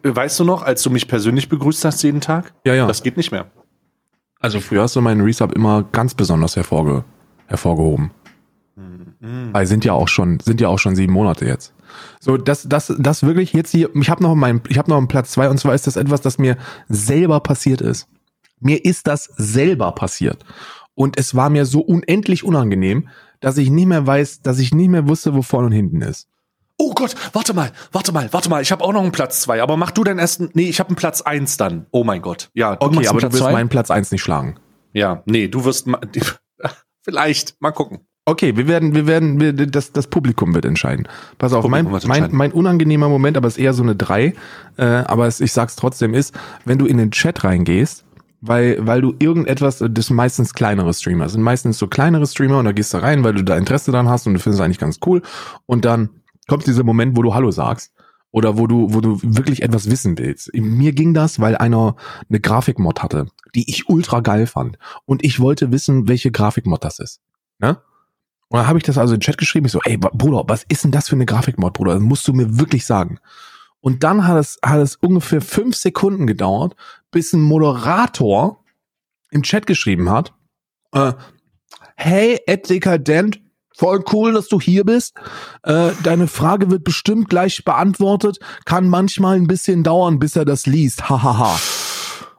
[0.02, 2.52] Weißt du noch, als du mich persönlich begrüßt hast jeden Tag?
[2.64, 2.86] Ja, ja.
[2.86, 3.46] Das geht nicht mehr.
[4.40, 7.04] Also früher hast du meinen Resub immer ganz besonders hervorge
[7.46, 8.10] hervorgehoben.
[9.20, 9.52] Mhm.
[9.52, 11.74] Weil sind ja auch schon, sind ja auch schon sieben Monate jetzt.
[12.20, 15.08] So, das, das, das wirklich jetzt hier, ich habe noch meinen, ich habe noch einen
[15.08, 16.56] Platz zwei und zwar ist das etwas, das mir
[16.88, 18.08] selber passiert ist.
[18.60, 20.44] Mir ist das selber passiert.
[20.94, 23.08] Und es war mir so unendlich unangenehm,
[23.40, 26.28] dass ich nicht mehr weiß, dass ich nicht mehr wusste, wo vorne und hinten ist.
[26.76, 28.62] Oh Gott, warte mal, warte mal, warte mal.
[28.62, 30.50] Ich habe auch noch einen Platz zwei, aber mach du deinen ersten.
[30.54, 31.86] Nee, ich habe einen Platz eins dann.
[31.90, 32.50] Oh mein Gott.
[32.54, 33.52] Ja, du okay, aber du wirst zwei?
[33.52, 34.58] meinen Platz eins nicht schlagen.
[34.92, 35.88] Ja, nee, du wirst.
[37.02, 38.07] Vielleicht, mal gucken.
[38.28, 41.08] Okay, wir werden, wir werden, wir, das, das Publikum wird entscheiden.
[41.38, 44.34] Pass auf, mein, mein, mein unangenehmer Moment, aber es ist eher so eine drei,
[44.76, 46.34] äh, aber es, ich sag's trotzdem ist,
[46.66, 48.04] wenn du in den Chat reingehst
[48.40, 52.58] weil, weil du irgendetwas, das sind meistens kleinere Streamer, das sind meistens so kleinere Streamer
[52.58, 54.64] und da gehst du rein, weil du da Interesse dran hast und du findest es
[54.64, 55.22] eigentlich ganz cool
[55.66, 56.10] und dann
[56.46, 57.92] kommt dieser Moment, wo du Hallo sagst
[58.30, 60.54] oder wo du, wo du wirklich etwas wissen willst.
[60.54, 61.96] Mir ging das, weil einer
[62.28, 67.00] eine Grafikmod hatte, die ich ultra geil fand und ich wollte wissen, welche Grafikmod das
[67.00, 67.20] ist.
[67.58, 67.78] Ne?
[68.48, 70.64] Und dann habe ich das also in den Chat geschrieben, ich so, ey, Bruder, was
[70.68, 71.94] ist denn das für eine Grafikmod, Bruder?
[71.94, 73.18] Das musst du mir wirklich sagen.
[73.80, 76.74] Und dann hat es, hat es ungefähr fünf Sekunden gedauert,
[77.10, 78.64] bis ein Moderator
[79.30, 80.32] im Chat geschrieben hat,
[80.92, 81.12] äh,
[81.96, 83.40] hey, Ed Dekadent,
[83.74, 85.14] voll cool, dass du hier bist.
[85.62, 90.66] Äh, deine Frage wird bestimmt gleich beantwortet, kann manchmal ein bisschen dauern, bis er das
[90.66, 91.08] liest.
[91.08, 91.58] Hahaha.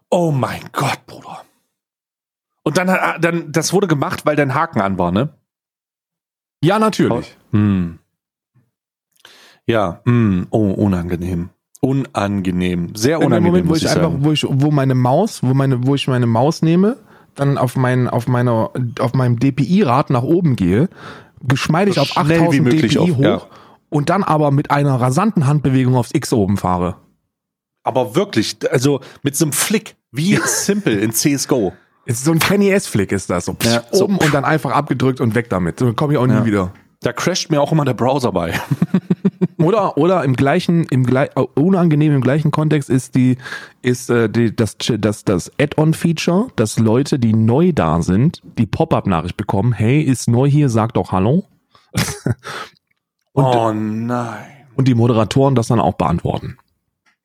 [0.09, 1.43] oh mein Gott, Bruder.
[2.63, 5.33] Und dann, dann, das wurde gemacht, weil dein Haken an war, ne?
[6.63, 7.35] Ja, natürlich.
[7.51, 7.99] Hm.
[9.65, 11.49] Ja, hm, oh, unangenehm.
[11.81, 12.95] Unangenehm.
[12.95, 13.37] Sehr unangenehm.
[13.37, 15.95] In dem Moment, wo ich, ich einfach, wo ich, wo meine Maus, wo meine, wo
[15.95, 16.97] ich meine Maus nehme,
[17.35, 20.89] dann auf mein, auf meiner, auf meinem DPI-Rad nach oben gehe,
[21.41, 23.41] geschmeidig auf 8000 DPI auf, hoch ja.
[23.89, 26.97] und dann aber mit einer rasanten Handbewegung aufs X oben fahre.
[27.83, 31.73] Aber wirklich, also mit so einem Flick, wie simple in CSGO.
[32.05, 33.45] Ist so ein Kenny S-Flick ist das.
[33.45, 34.25] So, ja, oben so.
[34.25, 35.79] und dann einfach abgedrückt und weg damit.
[35.79, 36.73] So komme ich auch nie wieder.
[37.01, 38.53] Da crasht mir auch immer der Browser bei.
[39.57, 43.37] oder oder im gleichen im gleich äh, unangenehm im gleichen Kontext ist die
[43.81, 49.37] ist äh, die, das das das Add-on-Feature, dass Leute, die neu da sind, die Pop-up-Nachricht
[49.37, 51.45] bekommen: Hey, ist neu hier, sag doch Hallo.
[53.33, 54.45] und, oh nein.
[54.75, 56.57] Und die Moderatoren das dann auch beantworten.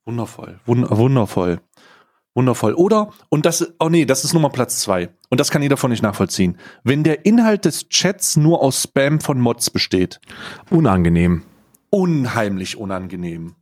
[0.05, 1.61] Wundervoll, Wund wundervoll.
[2.35, 2.74] Wundervoll.
[2.74, 5.11] Oder, und das, oh nee, das ist Nummer Platz zwei.
[5.30, 6.59] Und das kann jeder von nicht nachvollziehen.
[6.82, 10.20] Wenn der Inhalt des Chats nur aus Spam von Mods besteht.
[10.70, 11.45] Unangenehm.
[11.91, 13.55] Unheimlich unangenehm.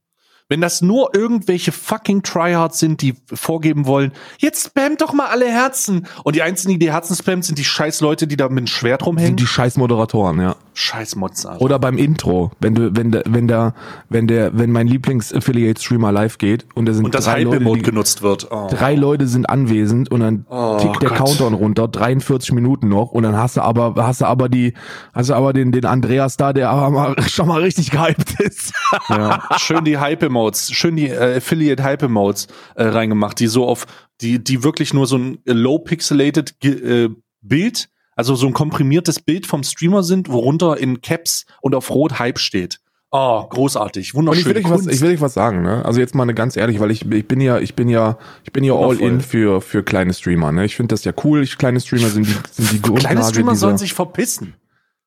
[0.53, 5.47] Wenn das nur irgendwelche fucking Tryhards sind, die vorgeben wollen, jetzt spammt doch mal alle
[5.47, 6.07] Herzen.
[6.25, 8.67] Und die einzigen, die die Herzen spammen, sind die scheiß Leute, die da mit dem
[8.67, 9.31] Schwert rumhängen.
[9.31, 10.57] Sind die scheiß Moderatoren, ja.
[10.75, 11.63] Scheiß Mods, Alter.
[11.63, 13.75] Oder beim Intro, wenn du, wenn der, wenn der,
[14.09, 17.83] wenn der, wenn mein Lieblings-Affiliate-Streamer live geht und da sind und das drei Leute, die,
[17.83, 18.49] genutzt wird.
[18.51, 18.69] Oh.
[18.71, 21.19] Drei Leute sind anwesend und dann oh, tickt der Gott.
[21.19, 24.73] Countdown runter, 43 Minuten noch und dann hast du aber, hast du aber die,
[25.13, 28.73] hast du aber den, den Andreas da, der aber mal, schon mal richtig gehypt ist.
[29.11, 29.99] ja, schön die
[30.43, 33.87] Hype-Emotes, schön die äh, Affiliate Hype Emotes äh, reingemacht, die so auf
[34.21, 37.09] die die wirklich nur so ein low pixelated äh,
[37.41, 42.19] Bild, also so ein komprimiertes Bild vom Streamer sind, worunter in Caps und auf Rot
[42.19, 42.79] Hype steht.
[43.15, 44.45] Oh, großartig, wunderschön.
[44.45, 45.85] Und ich will, euch was, ich will euch was sagen, ne?
[45.85, 48.53] Also jetzt mal eine ganz ehrlich, weil ich, ich bin ja, ich bin ja, ich
[48.53, 50.65] bin ja all in für, für kleine Streamer, ne?
[50.65, 51.43] Ich finde das ja cool.
[51.43, 53.15] Ich, kleine Streamer sind die, sind die Grundlage.
[53.15, 54.55] Kleine Streamer sollen sich verpissen.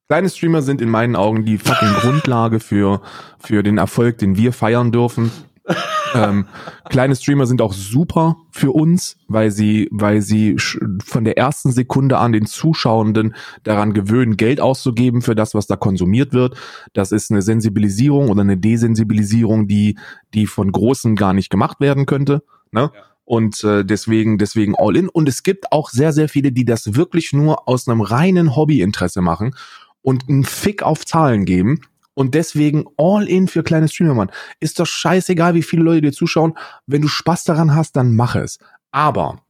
[0.08, 3.02] Kleine Streamer sind in meinen Augen die fucking Grundlage für,
[3.40, 5.32] für den Erfolg, den wir feiern dürfen
[6.14, 6.46] ähm,
[6.90, 10.58] kleine Streamer sind auch super für uns, weil sie, weil sie
[11.04, 15.76] von der ersten Sekunde an den Zuschauenden daran gewöhnen, Geld auszugeben für das, was da
[15.76, 16.56] konsumiert wird.
[16.94, 19.98] Das ist eine Sensibilisierung oder eine Desensibilisierung, die,
[20.34, 22.44] die von Großen gar nicht gemacht werden könnte.
[22.72, 22.92] Ne?
[22.94, 23.02] Ja.
[23.26, 25.10] Und äh, deswegen, deswegen all in.
[25.10, 29.22] Und es gibt auch sehr, sehr viele, die das wirklich nur aus einem reinen Hobbyinteresse
[29.22, 29.56] machen
[30.06, 31.82] und einen Fick auf Zahlen geben
[32.14, 34.32] und deswegen all in für kleine Streamer, Mann.
[34.60, 36.54] Ist doch scheißegal, wie viele Leute dir zuschauen.
[36.86, 38.60] Wenn du Spaß daran hast, dann mach es.
[38.92, 39.42] Aber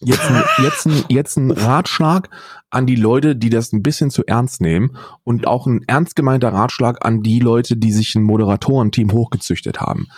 [0.00, 2.28] jetzt ein, jetzt ein, jetzt ein Ratschlag
[2.68, 6.52] an die Leute, die das ein bisschen zu ernst nehmen und auch ein ernst gemeinter
[6.52, 10.08] Ratschlag an die Leute, die sich ein Moderatorenteam hochgezüchtet haben.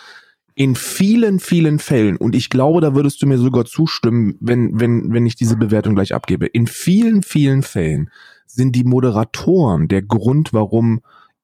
[0.54, 5.12] In vielen, vielen Fällen, und ich glaube, da würdest du mir sogar zustimmen, wenn, wenn,
[5.12, 6.46] wenn ich diese Bewertung gleich abgebe.
[6.46, 8.08] In vielen, vielen Fällen
[8.46, 11.00] sind die Moderatoren der Grund, warum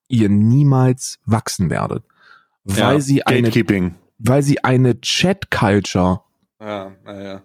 [0.08, 2.04] ihr niemals wachsen werdet.
[2.64, 3.50] Weil ja, sie eine,
[4.18, 6.20] weil sie eine Chat-Culture,
[6.60, 7.42] ja, ja,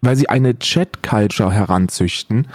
[0.00, 2.48] weil sie eine Chat-Culture heranzüchten,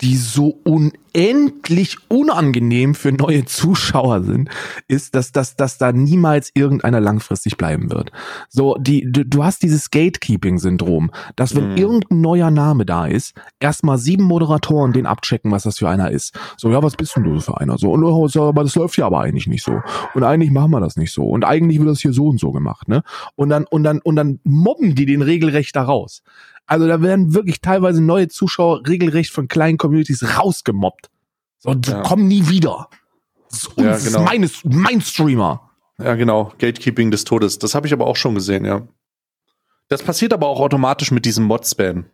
[0.00, 4.50] die so unendlich unangenehm für neue Zuschauer sind,
[4.88, 8.10] ist, dass, dass, dass da niemals irgendeiner langfristig bleiben wird.
[8.48, 11.76] So, die, du, du hast dieses Gatekeeping-Syndrom, dass wenn mhm.
[11.76, 16.36] irgendein neuer Name da ist, erstmal sieben Moderatoren den abchecken, was das für einer ist.
[16.56, 17.78] So, ja, was bist denn du für einer?
[17.78, 19.80] So, und oh, so, aber das läuft ja aber eigentlich nicht so.
[20.14, 21.24] Und eigentlich machen wir das nicht so.
[21.24, 23.02] Und eigentlich wird das hier so und so gemacht, ne?
[23.36, 26.22] Und dann, und dann, und dann mobben die den regelrecht da raus.
[26.66, 31.10] Also da werden wirklich teilweise neue Zuschauer regelrecht von kleinen Communities rausgemobbt.
[31.58, 32.02] So, die Ja.
[32.02, 32.88] kommen nie wieder.
[33.50, 34.30] Das ist, Ja, uns, genau.
[34.32, 35.70] ist mein, mein Streamer.
[35.98, 36.52] Ja, genau.
[36.58, 37.58] Gatekeeping des Todes.
[37.58, 38.86] Das habe ich aber auch schon gesehen, ja.
[39.88, 42.06] Das passiert aber auch automatisch mit diesem Mod-Spam.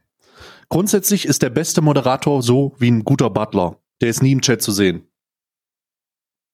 [0.68, 3.76] Grundsätzlich ist der beste Moderator so wie ein guter Butler.
[4.01, 5.07] Der ist nie im Chat zu sehen.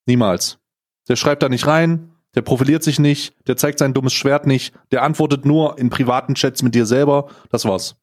[0.07, 0.59] Niemals.
[1.09, 4.73] Der schreibt da nicht rein, der profiliert sich nicht, der zeigt sein dummes Schwert nicht,
[4.93, 7.27] der antwortet nur in privaten Chats mit dir selber.
[7.51, 7.97] Das war's.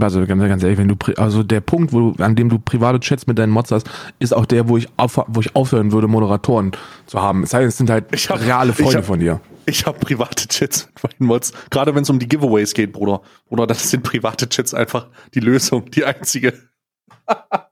[0.00, 3.28] Also ganz, ganz ehrlich, wenn du also der Punkt, wo an dem du private Chats
[3.28, 3.88] mit deinen Mods hast,
[4.18, 6.72] ist auch der, wo ich auf, wo ich aufhören würde, Moderatoren
[7.06, 7.44] zu haben.
[7.44, 9.40] Es heißt, es sind halt Ich hab- reale Freunde hab- von dir.
[9.66, 11.52] Ich habe private Chats mit meinen Mods.
[11.70, 13.22] Gerade wenn es um die Giveaways geht, Bruder.
[13.48, 16.54] Bruder, das sind private Chats einfach die Lösung, die einzige.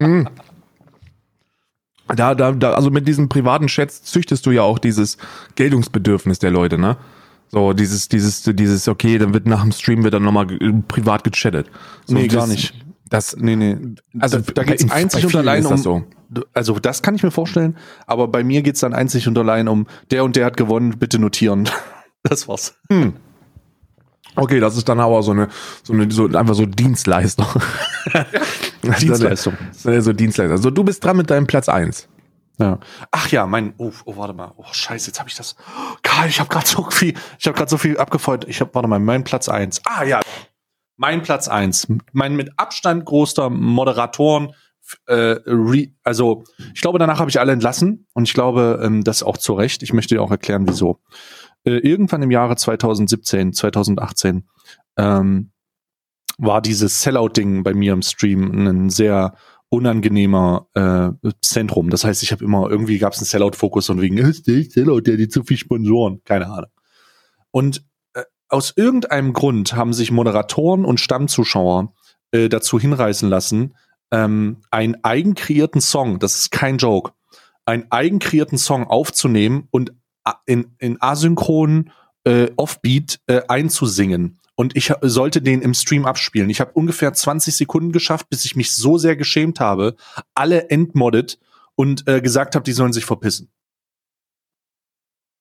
[0.00, 0.28] Hm.
[2.08, 5.16] Da, da, da, also mit diesen privaten Chats züchtest du ja auch dieses
[5.54, 6.96] Geltungsbedürfnis der Leute, ne?
[7.48, 10.46] So, dieses, dieses, dieses, okay, dann wird nach dem Stream wird dann nochmal
[10.88, 11.68] privat gechattet.
[12.06, 12.74] So, Nee, gar nicht.
[13.10, 13.76] Das, Nee, nee.
[14.18, 15.70] also da, da geht's bei- einzig und allein um.
[15.72, 16.02] das so.
[16.54, 17.76] Also, das kann ich mir vorstellen,
[18.06, 21.18] aber bei mir geht's dann einzig und allein um, der und der hat gewonnen, bitte
[21.18, 21.68] notieren.
[22.24, 22.76] Das war's.
[22.88, 23.14] Hm.
[24.34, 25.48] Okay, das ist dann aber so eine,
[25.82, 26.66] so eine, so einfach so.
[26.66, 27.46] Dienstleistung.
[28.84, 30.58] Das ist so Dienstleister.
[30.58, 32.08] So, du bist dran mit deinem Platz eins.
[32.58, 32.78] Ja.
[33.12, 33.74] Ach ja, mein.
[33.78, 34.52] Oh, oh warte mal.
[34.56, 35.56] Oh Scheiße, jetzt habe ich das.
[35.60, 37.14] Oh, Karl, ich habe gerade so viel.
[37.38, 38.46] Ich habe gerade so viel abgefeuert.
[38.48, 39.80] Ich habe, warte mal, mein Platz eins.
[39.84, 40.20] Ah ja,
[40.96, 41.88] mein Platz eins.
[42.12, 44.52] Mein mit Abstand größter Moderatoren.
[45.06, 49.22] Äh, re, also ich glaube, danach habe ich alle entlassen und ich glaube, ähm, das
[49.22, 49.82] auch zu Recht.
[49.82, 51.00] Ich möchte dir auch erklären, wieso.
[51.64, 54.48] Äh, irgendwann im Jahre 2017, 2018
[54.96, 55.52] ähm,
[56.38, 59.34] war dieses Sellout-Ding bei mir im Stream ein sehr
[59.68, 61.88] unangenehmer äh, Zentrum.
[61.88, 65.30] Das heißt, ich habe immer, irgendwie gab es einen Sellout-Fokus und wegen, Sellout, der hat
[65.30, 66.20] zu viel Sponsoren.
[66.24, 66.70] Keine Ahnung.
[67.50, 67.84] Und
[68.14, 71.94] äh, aus irgendeinem Grund haben sich Moderatoren und Stammzuschauer
[72.32, 73.74] äh, dazu hinreißen lassen,
[74.10, 77.12] ähm, einen eigenkreierten Song, das ist kein Joke,
[77.64, 79.92] einen eigenkreierten Song aufzunehmen und
[80.46, 81.90] in, in asynchron
[82.24, 84.38] äh, Offbeat äh, einzusingen.
[84.54, 86.50] Und ich sollte den im Stream abspielen.
[86.50, 89.96] Ich habe ungefähr 20 Sekunden geschafft, bis ich mich so sehr geschämt habe,
[90.34, 91.38] alle entmoddet
[91.74, 93.50] und äh, gesagt habe, die sollen sich verpissen.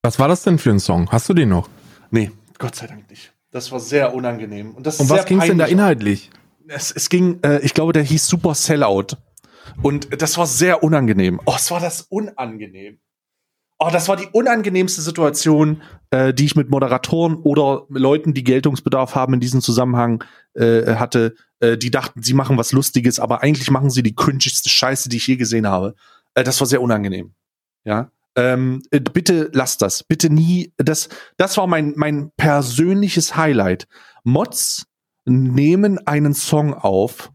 [0.01, 1.11] Was war das denn für ein Song?
[1.11, 1.69] Hast du den noch?
[2.09, 3.33] Nee, Gott sei Dank nicht.
[3.51, 4.73] Das war sehr unangenehm.
[4.73, 6.31] Und, das ist was ging es denn da inhaltlich?
[6.67, 9.17] Es, es ging, äh, ich glaube, der hieß Super Sellout.
[9.83, 11.39] Und das war sehr unangenehm.
[11.45, 12.99] Oh, es war das unangenehm.
[13.83, 19.15] Oh, das war die unangenehmste Situation, äh, die ich mit Moderatoren oder Leuten, die Geltungsbedarf
[19.15, 20.23] haben in diesem Zusammenhang
[20.53, 24.69] äh, hatte, äh, die dachten, sie machen was Lustiges, aber eigentlich machen sie die cringigste
[24.69, 25.95] Scheiße, die ich je gesehen habe.
[26.35, 27.33] Äh, das war sehr unangenehm.
[27.83, 28.11] Ja.
[28.35, 30.03] Ähm, äh, bitte lasst das.
[30.03, 30.71] Bitte nie.
[30.77, 33.87] Das, das war mein, mein persönliches Highlight.
[34.23, 34.85] Mods
[35.25, 37.31] nehmen einen Song auf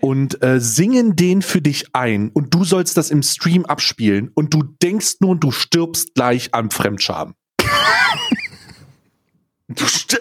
[0.00, 4.52] und äh, singen den für dich ein und du sollst das im Stream abspielen und
[4.52, 7.34] du denkst nur, du stirbst gleich am Fremdscham.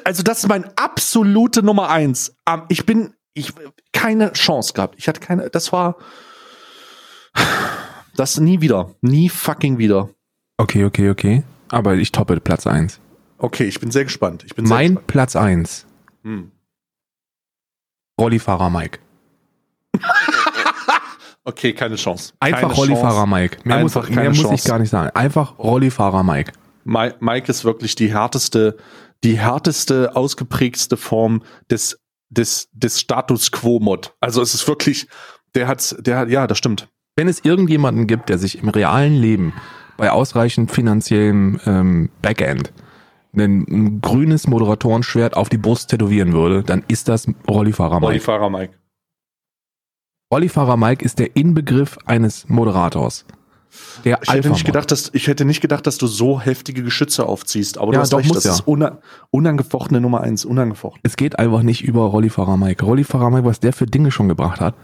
[0.04, 2.36] also das ist mein absolute Nummer eins.
[2.48, 3.54] Ähm, ich bin, ich
[3.92, 4.96] keine Chance gehabt.
[4.98, 5.50] Ich hatte keine.
[5.50, 5.98] Das war
[8.16, 10.10] das nie wieder, nie fucking wieder.
[10.58, 11.44] Okay, okay, okay.
[11.70, 13.00] Aber ich toppe Platz eins.
[13.38, 14.44] Okay, ich bin sehr gespannt.
[14.46, 15.08] Ich bin Mein gespannt.
[15.08, 15.86] Platz eins.
[16.24, 16.52] Hm.
[18.20, 19.00] Rollifahrer Mike.
[21.48, 22.34] Okay, keine Chance.
[22.40, 23.28] Einfach keine Rollifahrer Chance.
[23.28, 23.58] Mike.
[23.66, 25.12] Mehr, muss, Einfach mehr keine muss ich gar nicht sagen.
[25.14, 26.54] Einfach Rollifahrer Mike.
[26.86, 28.78] Mi- Mike ist wirklich die härteste,
[29.24, 34.16] die härteste, ausgeprägste Form des, des, des Status Quo Mod.
[34.22, 35.08] Also es ist wirklich,
[35.54, 36.88] der hat, der hat, ja, das stimmt.
[37.16, 39.54] Wenn es irgendjemanden gibt, der sich im realen Leben
[39.98, 42.74] bei ausreichend finanziellem ähm, Backend
[43.38, 48.06] ein, ein grünes Moderatorenschwert auf die Brust tätowieren würde, dann ist das Rollifahrer Mike.
[48.08, 48.74] Rollifahrer Mike.
[50.34, 53.26] Rollifahrer Mike ist der Inbegriff eines Moderators.
[54.06, 57.26] Der Ich hätte, nicht gedacht, dass, ich hätte nicht gedacht, dass du so heftige Geschütze
[57.26, 58.54] aufziehst, aber Ja, du hast doch, recht, das ja.
[58.54, 59.00] ist una,
[59.32, 61.02] unangefochtene Nummer eins, unangefochten.
[61.04, 62.86] Es geht einfach nicht über Rollifahrer Mike.
[62.86, 64.76] Rollifahrer Mike, was der für Dinge schon gebracht hat.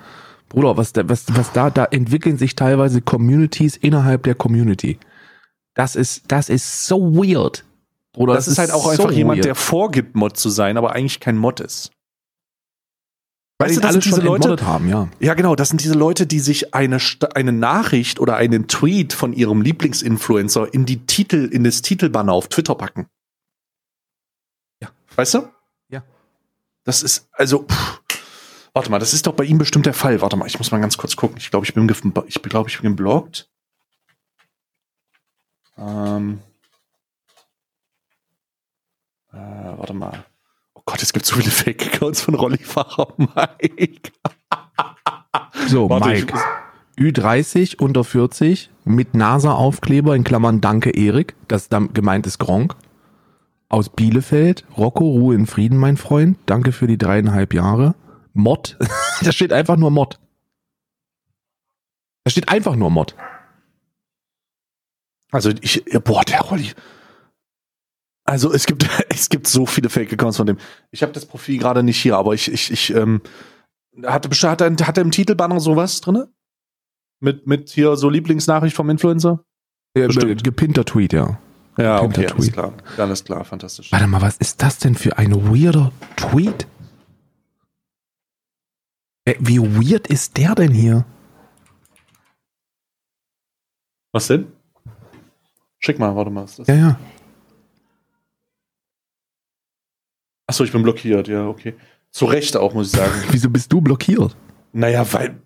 [0.49, 4.99] Bruder, was, da, was, was da, da entwickeln sich teilweise Communities innerhalb der Community.
[5.73, 7.63] Das ist, das ist so weird.
[8.11, 9.45] Bruder, Das, ist halt auch so einfach jemand, weird.
[9.45, 11.91] der vorgibt, Mod zu sein, aber eigentlich kein Mod ist.
[13.61, 15.07] Weißt du, das sind diese Leute, haben, ja.
[15.19, 16.97] Ja, genau, das sind diese Leute, die sich eine,
[17.35, 22.47] eine Nachricht oder einen Tweet von ihrem Lieblingsinfluencer in die Titel, in das Titelbanner auf
[22.47, 23.07] Twitter packen.
[24.81, 24.89] Ja.
[25.15, 25.49] Weißt du?
[25.89, 26.03] Ja.
[26.83, 28.01] Das ist, also, pff,
[28.73, 30.21] warte mal, das ist doch bei ihm bestimmt der Fall.
[30.21, 31.37] Warte mal, ich muss mal ganz kurz gucken.
[31.37, 31.87] Ich glaube, ich bin,
[32.27, 33.49] ich glaube, ich bin geblockt.
[35.77, 36.41] Ähm.
[39.31, 40.25] Äh, warte mal.
[40.91, 44.11] Oh Gott, es gibt so viele Fake-Accounts von Rollifahrer Mike.
[45.69, 46.33] So, Warte, Mike.
[46.99, 52.75] Ü30 unter 40 mit NASA-Aufkleber in Klammern Danke Erik, das gemeint ist Gronk.
[53.69, 56.37] Aus Bielefeld, Rocco, Ruhe in Frieden, mein Freund.
[56.45, 57.95] Danke für die dreieinhalb Jahre.
[58.33, 58.77] Mod.
[59.21, 60.19] da steht einfach nur Mod.
[62.25, 63.15] Da steht einfach nur Mod.
[65.31, 66.71] Also ich, boah, der Rolli.
[68.31, 70.57] Also es gibt, es gibt so viele Fake-Accounts von dem.
[70.91, 73.21] Ich habe das Profil gerade nicht hier, aber ich, ich, ich, ähm,
[74.05, 76.29] hatte, hat, er, hat er im Titelbanner sowas drinne?
[77.19, 79.43] Mit, mit hier so Lieblingsnachricht vom Influencer?
[79.97, 80.45] Ja, Bestimmt.
[80.45, 81.39] Gepinter Tweet, ja.
[81.77, 82.53] Ja, okay, alles Tweet.
[82.53, 82.73] klar.
[82.97, 83.91] Alles klar, fantastisch.
[83.91, 86.67] Warte mal, was ist das denn für ein weirder Tweet?
[89.25, 91.05] Äh, wie weird ist der denn hier?
[94.13, 94.47] Was denn?
[95.79, 96.45] Schick mal, warte mal.
[96.45, 96.67] Ist das?
[96.67, 96.99] Ja, ja.
[100.51, 101.75] Achso, ich bin blockiert, ja, okay.
[102.09, 103.13] Zu Recht auch, muss ich sagen.
[103.31, 104.35] Wieso bist du blockiert?
[104.73, 105.41] naja, weil,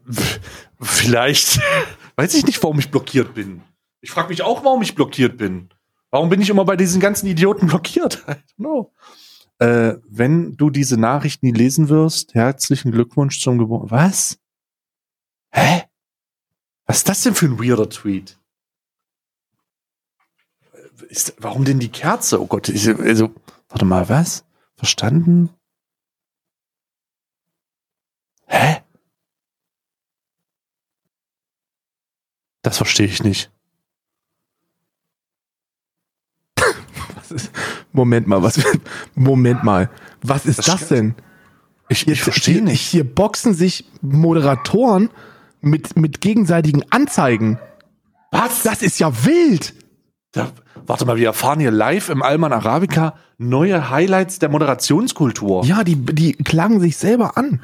[0.81, 1.59] vielleicht,
[2.15, 3.61] weiß ich nicht, warum ich blockiert bin.
[4.01, 5.69] Ich frage mich auch, warum ich blockiert bin.
[6.09, 8.23] Warum bin ich immer bei diesen ganzen Idioten blockiert?
[8.27, 8.93] I don't know.
[9.59, 13.91] Äh, wenn du diese Nachricht nie lesen wirst, herzlichen Glückwunsch zum Geburtstag.
[13.91, 14.39] Was?
[15.51, 15.83] Hä?
[16.87, 18.39] Was ist das denn für ein weirder Tweet?
[21.09, 22.41] Ist, warum denn die Kerze?
[22.41, 23.29] Oh Gott, ich, also,
[23.69, 24.43] warte mal, was?
[24.76, 25.49] Verstanden?
[28.47, 28.82] Hä?
[32.61, 33.51] Das verstehe ich nicht.
[37.15, 37.51] Was ist,
[37.91, 38.59] Moment mal, was,
[39.15, 39.89] Moment mal.
[40.21, 41.15] Was ist Das das, denn?
[41.88, 42.82] Ich, ich verstehe nicht.
[42.82, 45.09] Hier boxen sich Moderatoren
[45.61, 47.59] mit, mit gegenseitigen Anzeigen.
[48.32, 48.63] Was?
[48.63, 49.73] Das ist ja wild.
[50.36, 50.51] Da,
[50.86, 55.63] warte mal, wir erfahren hier live im Alman Arabica neue Highlights der Moderationskultur.
[55.63, 57.63] Ja, die, die klagen sich selber an.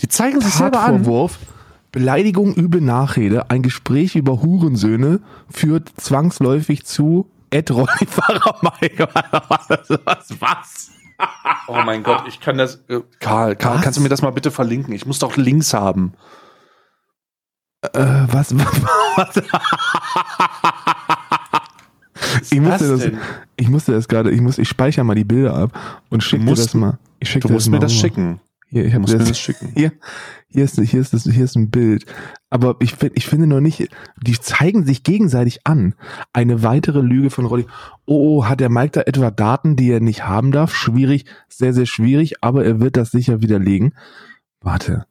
[0.00, 0.96] Die zeigen sich selber an.
[0.96, 1.38] Tatvorwurf,
[1.92, 9.08] Beleidigung, üble Nachrede, ein Gespräch über Hurensöhne führt zwangsläufig zu Ed Mike.
[9.48, 9.68] Was?
[10.04, 10.40] Was?
[10.40, 10.90] was?
[11.66, 12.76] Oh mein Gott, ich kann das.
[12.88, 13.82] Äh, Karl, Karl, Was?
[13.82, 14.94] kannst du mir das mal bitte verlinken?
[14.94, 16.12] Ich muss doch Links haben.
[17.82, 18.56] Äh, was?
[19.16, 19.44] was, was?
[22.50, 23.18] Ich, musste das, denn?
[23.56, 26.54] ich musste das gerade, ich muss, ich speichere mal die Bilder ab und schicke dir
[26.54, 26.98] das mal.
[27.20, 28.00] Ich schick Du musst mal mir das rüber.
[28.00, 28.40] schicken.
[28.70, 29.72] Hier, ich Du hab musst mir das, das schicken.
[29.74, 29.92] hier,
[30.48, 32.04] hier ist, hier ist das, hier ist ein Bild.
[32.50, 33.88] Aber ich finde, ich finde noch nicht,
[34.22, 35.94] die zeigen sich gegenseitig an.
[36.32, 37.66] Eine weitere Lüge von Rolli.
[38.06, 40.74] Oh, oh, hat der Mike da etwa Daten, die er nicht haben darf?
[40.74, 43.94] Schwierig, sehr, sehr schwierig, aber er wird das sicher widerlegen.
[44.60, 45.06] Warte.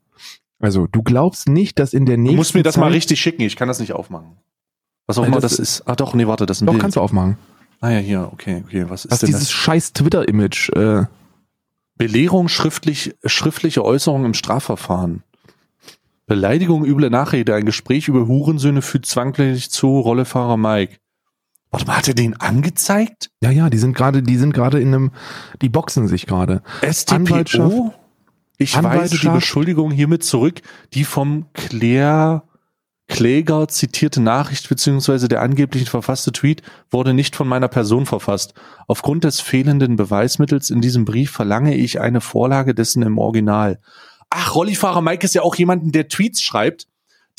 [0.60, 3.20] Also, du glaubst nicht, dass in der Du nächsten musst mir das Zeit, mal richtig
[3.20, 3.44] schicken.
[3.44, 4.38] Ich kann das nicht aufmachen.
[5.08, 5.84] Was auch immer das- das, ist.
[5.88, 6.82] Ah doch, nee, warte, das ist ein Doch, Bild.
[6.82, 7.38] kannst du aufmachen.
[7.82, 8.86] ah ja, hier, okay, okay.
[8.90, 9.52] Was ist Was denn dieses das?
[9.52, 11.06] scheiß Twitter-Image, äh,
[11.98, 15.24] Belehrung schriftlich, schriftliche Äußerung im Strafverfahren.
[16.26, 20.98] Beleidigung, üble Nachrede, ein Gespräch über Hurensöhne führt zwangsläufig zu Rollefahrer Mike.
[21.72, 23.30] Warte mal, hat er den angezeigt?
[23.42, 25.12] ja, ja, die sind gerade, die sind gerade in einem,
[25.62, 26.62] die boxen sich gerade.
[27.10, 27.72] Anwaltschaft.
[27.72, 27.94] StPO?
[28.58, 29.36] Ich weise die Anwaltschaft.
[29.36, 30.62] Beschuldigung hiermit zurück,
[30.94, 32.44] die vom Claire
[33.08, 35.28] Kläger zitierte Nachricht bzw.
[35.28, 38.54] der angeblich verfasste Tweet wurde nicht von meiner Person verfasst.
[38.88, 43.80] Aufgrund des fehlenden Beweismittels in diesem Brief verlange ich eine Vorlage dessen im Original.
[44.30, 46.88] Ach, Rollifahrer Mike ist ja auch jemanden, der Tweets schreibt,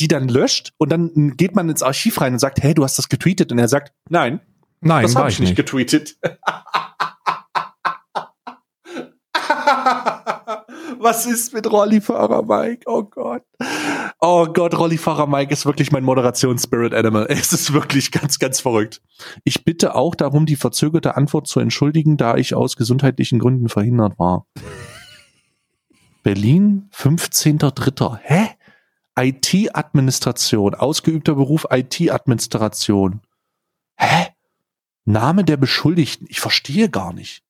[0.01, 2.99] die dann löscht und dann geht man ins Archiv rein und sagt, hey, du hast
[2.99, 4.41] das getweetet und er sagt, nein,
[4.81, 6.17] Nein, das habe ich nicht getweetet.
[10.99, 12.83] Was ist mit Rollifahrer Mike?
[12.87, 13.43] Oh Gott.
[14.21, 17.27] Oh Gott, Rollifahrer Mike ist wirklich mein Moderations-Spirit Animal.
[17.29, 19.01] Es ist wirklich ganz, ganz verrückt.
[19.45, 24.19] Ich bitte auch darum, die verzögerte Antwort zu entschuldigen, da ich aus gesundheitlichen Gründen verhindert
[24.19, 24.47] war.
[26.23, 28.19] Berlin, 15.3.
[28.23, 28.49] Hä?
[29.17, 33.21] IT-Administration, ausgeübter Beruf IT-Administration.
[33.97, 34.29] Hä?
[35.05, 36.27] Name der Beschuldigten.
[36.31, 37.43] Ich verstehe gar nicht.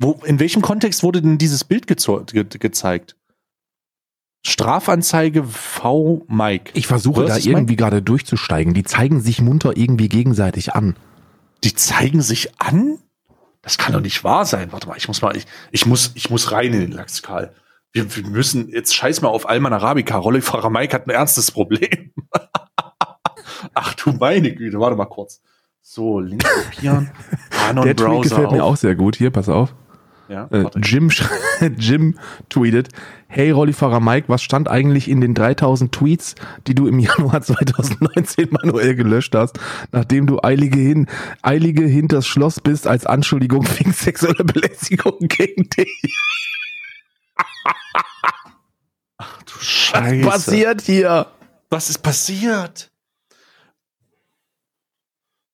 [0.00, 1.96] Wo, in welchem Kontext wurde denn dieses Bild ge
[2.58, 3.16] gezeigt?
[4.44, 6.24] Strafanzeige V.
[6.26, 6.72] Mike.
[6.74, 8.72] Ich versuche da irgendwie gerade durchzusteigen.
[8.72, 10.96] Die zeigen sich munter irgendwie gegenseitig an.
[11.62, 12.98] Die zeigen sich an?
[13.60, 14.72] Das kann doch nicht wahr sein.
[14.72, 17.52] Warte mal, ich muss mal, ich, ich muss, ich muss rein in den Lachs, Karl.
[17.92, 20.16] Wir, wir müssen, jetzt scheiß mal auf Alman Arabica.
[20.16, 22.14] Rollifahrer Mike hat ein ernstes Problem.
[23.74, 25.42] Ach du meine Güte, warte mal kurz.
[25.82, 27.10] So, Link kopieren.
[27.68, 28.72] Anon Der Tweet Browser gefällt mir auf.
[28.72, 29.16] auch sehr gut.
[29.16, 29.74] Hier, pass auf.
[30.30, 30.70] Ja, Äh.
[30.76, 31.10] Jim,
[31.76, 32.16] Jim
[32.48, 32.90] tweetet,
[33.26, 36.36] hey Rollifahrer Mike, was stand eigentlich in den 3000 Tweets,
[36.68, 39.58] die du im Januar 2019 manuell gelöscht hast,
[39.90, 41.08] nachdem du eilige, hin,
[41.42, 46.14] eilige hinters Schloss bist als Anschuldigung wegen sexueller Belästigung gegen dich?
[49.18, 50.24] du Scheiße.
[50.24, 51.26] Was passiert hier?
[51.70, 52.92] Was ist passiert?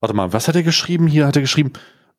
[0.01, 1.07] Warte mal, was hat er geschrieben?
[1.07, 1.73] Hier hat er geschrieben,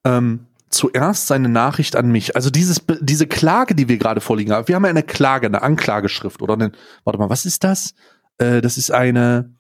[0.04, 2.36] ähm, zuerst seine Nachricht an mich.
[2.36, 4.68] Also dieses, diese Klage, die wir gerade vorliegen haben.
[4.68, 6.72] Wir haben ja eine Klage, eine Anklageschrift oder eine,
[7.04, 7.94] warte mal, was ist das?
[8.38, 9.56] Äh, das ist eine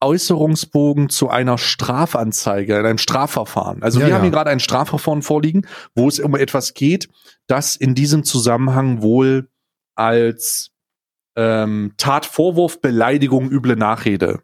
[0.00, 3.82] Äußerungsbogen zu einer Strafanzeige, in einem Strafverfahren.
[3.82, 4.16] Also Ja, wir ja.
[4.16, 7.08] haben hier gerade ein Strafverfahren vorliegen, wo es um etwas geht,
[7.46, 9.48] das in diesem Zusammenhang wohl
[9.96, 10.70] als
[11.36, 14.42] ähm, Tatvorwurf, Beleidigung, üble Nachrede.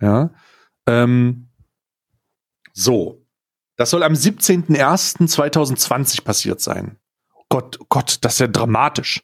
[0.00, 0.30] Ja.
[0.86, 1.48] Ähm,
[2.72, 3.19] so.
[3.80, 6.98] Das soll am 17.01.2020 passiert sein.
[7.48, 9.22] Gott, Gott, das ist ja dramatisch.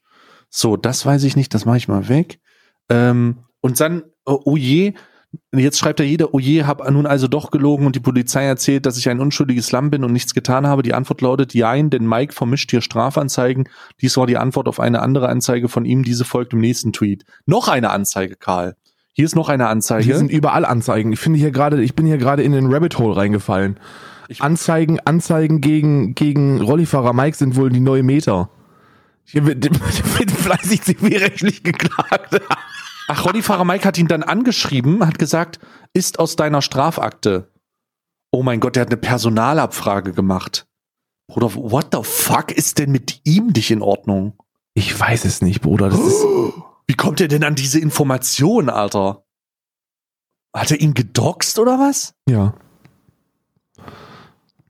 [0.48, 2.40] So, das weiß ich nicht, das mache ich mal weg.
[2.88, 4.94] Ähm, und dann, oh, oh je,
[5.54, 8.86] jetzt schreibt er jeder, oh je, hab nun also doch gelogen und die Polizei erzählt,
[8.86, 10.82] dass ich ein unschuldiges Lamm bin und nichts getan habe.
[10.82, 13.68] Die Antwort lautet, jein, denn Mike vermischt hier Strafanzeigen.
[14.00, 17.26] Dies war die Antwort auf eine andere Anzeige von ihm, diese folgt im nächsten Tweet.
[17.44, 18.74] Noch eine Anzeige, Karl.
[19.12, 20.04] Hier ist noch eine Anzeige.
[20.04, 21.12] Hier sind überall Anzeigen.
[21.12, 23.78] Ich finde hier gerade, ich bin hier gerade in den Rabbit Hole reingefallen.
[24.28, 28.50] Ich- Anzeigen, Anzeigen gegen, gegen Rollifahrer Mike sind wohl die neue Meter.
[29.24, 29.64] Hier wird,
[30.18, 32.40] wird fleißig zivilrechtlich geklagt.
[33.08, 35.58] Ach, Rollifahrer Mike hat ihn dann angeschrieben, hat gesagt,
[35.92, 37.52] ist aus deiner Strafakte.
[38.32, 40.66] Oh mein Gott, der hat eine Personalabfrage gemacht.
[41.28, 44.34] Bruder, what the fuck ist denn mit ihm nicht in Ordnung?
[44.74, 45.88] Ich weiß es nicht, Bruder.
[45.88, 46.22] Das ist,
[46.88, 49.24] Wie kommt er denn an diese Information, Alter?
[50.54, 52.14] Hat er ihn gedoxt oder was?
[52.28, 52.54] ja.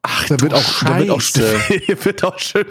[0.08, 1.58] Ach, Da wird auch, da wird auch, Scheiße.
[1.86, 2.66] hier wird auch schön,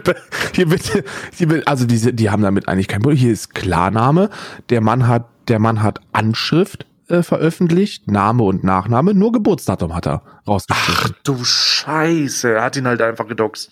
[0.54, 1.04] hier wird,
[1.36, 3.20] hier wird, also diese, die haben damit eigentlich kein Problem.
[3.20, 4.30] Hier ist Klarname.
[4.70, 10.08] Der Mann hat, der Mann hat Anschrift äh, veröffentlicht, Name und Nachname, nur Geburtsdatum hat
[10.08, 11.16] er Ach rausgestrichen.
[11.24, 13.72] du Scheiße, er hat ihn halt einfach gedoxt.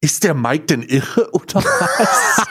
[0.00, 2.46] Ist der Mike denn irre oder was?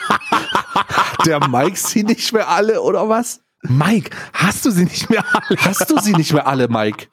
[1.26, 3.40] der Mike sie nicht mehr alle oder was?
[3.62, 5.58] Mike, hast du sie nicht mehr alle?
[5.58, 7.08] Hast du sie nicht mehr alle, Mike?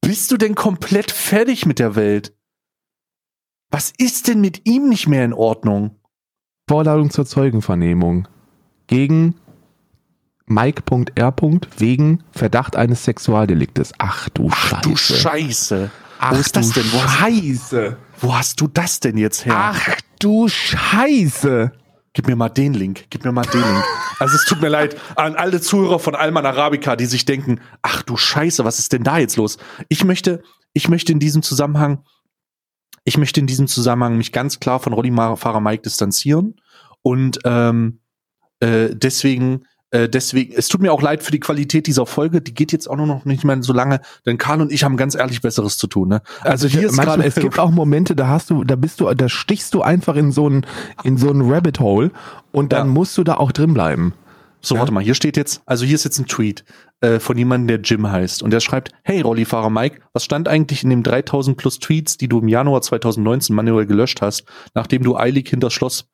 [0.00, 2.32] Bist du denn komplett fertig mit der Welt?
[3.70, 5.96] Was ist denn mit ihm nicht mehr in Ordnung?
[6.68, 8.28] Vorladung zur Zeugenvernehmung
[8.86, 9.34] gegen
[10.46, 11.34] Mike.R.
[11.76, 13.92] wegen Verdacht eines Sexualdeliktes.
[13.98, 14.82] Ach du Scheiße.
[14.82, 15.90] Du Scheiße.
[16.18, 16.92] Ach Wo ist das du denn?
[16.92, 17.96] Wo hast, Scheiße.
[18.20, 19.54] wo hast du das denn jetzt her?
[19.56, 19.88] Ach
[20.18, 21.72] du Scheiße.
[22.14, 23.04] Gib mir mal den Link.
[23.10, 23.84] Gib mir mal den Link.
[24.18, 28.02] Also es tut mir leid an alle Zuhörer von Alman Arabica, die sich denken, ach
[28.02, 29.58] du Scheiße, was ist denn da jetzt los?
[29.88, 30.42] Ich möchte,
[30.72, 32.02] ich möchte in diesem Zusammenhang,
[33.08, 36.56] ich möchte in diesem Zusammenhang mich ganz klar von Rollifahrer Mike distanzieren
[37.02, 38.00] und ähm,
[38.60, 42.42] äh, deswegen äh, deswegen, es tut mir auch leid für die Qualität dieser Folge.
[42.42, 44.98] Die geht jetzt auch nur noch nicht mehr so lange, denn Karl und ich haben
[44.98, 46.08] ganz ehrlich Besseres zu tun.
[46.08, 46.20] Ne?
[46.42, 49.30] Also hier ist Manchmal, es gibt auch Momente, da hast du, da bist du, da
[49.30, 50.66] stichst du einfach in so ein,
[51.04, 52.10] in so ein Rabbit Hole
[52.52, 52.92] und dann Ja.
[52.92, 54.12] musst du da auch drin bleiben.
[54.60, 56.64] So, warte mal, hier steht jetzt, also hier ist jetzt ein Tweet
[57.00, 58.42] äh, von jemandem, der Jim heißt.
[58.42, 62.28] Und der schreibt, hey Rollifahrer Mike, was stand eigentlich in den 3000 plus Tweets, die
[62.28, 64.44] du im Januar 2019 manuell gelöscht hast,
[64.74, 66.08] nachdem du eilig hinter Schloss,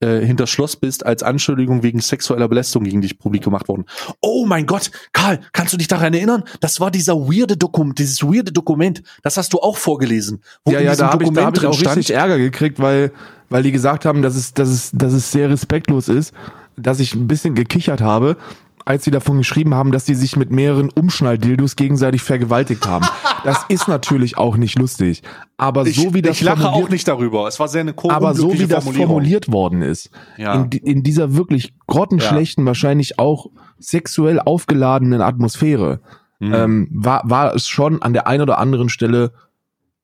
[0.00, 3.84] äh, hinter Schloss bist, als Anschuldigung wegen sexueller Belästigung gegen dich publik gemacht worden.
[4.20, 6.44] Oh mein Gott, Karl, kannst du dich daran erinnern?
[6.60, 10.40] Das war dieser weirde Dokument, dieses weirde Dokument, das hast du auch vorgelesen.
[10.64, 13.10] Wo Ja, ja, da habe ich, da hab ich auch richtig Ärger gekriegt, weil,
[13.48, 16.32] weil die gesagt haben, dass es, dass es, dass es sehr respektlos ist,
[16.78, 18.36] dass ich ein bisschen gekichert habe,
[18.84, 23.06] als sie davon geschrieben haben, dass sie sich mit mehreren Umschnalldildos gegenseitig vergewaltigt haben.
[23.44, 25.22] Das ist natürlich auch nicht lustig.
[25.58, 27.46] Aber ich, so wie das ich lache formuliert- auch nicht darüber.
[27.46, 30.54] Es war sehr eine ko- aber so wie das formuliert worden ist, Ja.
[30.54, 33.46] in, in dieser wirklich grottenschlechten, wahrscheinlich auch
[33.78, 36.00] sexuell aufgeladenen Atmosphäre,
[36.40, 36.54] Mhm.
[36.54, 39.32] ähm, war, war es schon an der einen oder anderen Stelle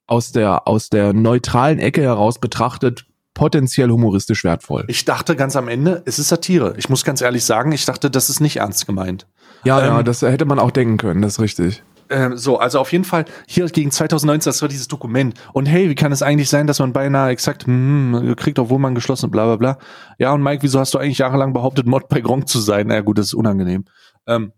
[0.06, 3.04] aus der, aus der neutralen Ecke heraus betrachtet
[3.34, 4.84] potenziell humoristisch wertvoll.
[4.88, 6.74] Ich dachte ganz am Ende, es ist Satire.
[6.78, 9.26] Ich muss ganz ehrlich sagen, ich dachte, das ist nicht ernst gemeint.
[9.64, 11.82] Ja, ja, ähm, das hätte man auch denken können, das ist richtig.
[12.10, 15.34] Ähm, so, also auf jeden Fall, hier gegen 2019, das war dieses Dokument.
[15.52, 18.94] Und hey, wie kann es eigentlich sein, dass man beinahe exakt, hm, kriegt, obwohl man
[18.94, 19.78] geschlossen, bla bla bla.
[20.18, 22.88] Ja, und Mike, wieso hast du eigentlich jahrelang behauptet, Mod bei Gronk zu sein?
[22.88, 23.86] Na ja, gut, das ist unangenehm.
[24.26, 24.52] Ähm,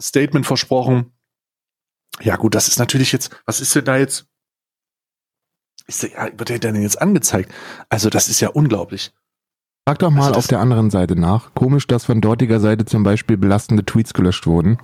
[0.00, 1.12] Statement versprochen.
[2.22, 4.26] Ja, gut, das ist natürlich jetzt, was ist denn da jetzt?
[5.90, 7.52] Ist der, ja, wird der denn jetzt angezeigt?
[7.88, 9.12] Also, das ist ja unglaublich.
[9.88, 11.52] Frag doch mal Also auf der anderen Seite nach.
[11.54, 14.78] Komisch, dass von dortiger Seite zum Beispiel belastende Tweets gelöscht wurden.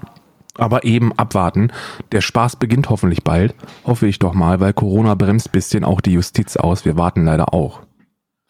[0.57, 1.71] Aber eben abwarten.
[2.11, 3.55] Der Spaß beginnt hoffentlich bald.
[3.85, 6.85] Hoffe ich doch mal, weil Corona bremst bisschen auch die Justiz aus.
[6.85, 7.83] Wir warten leider auch.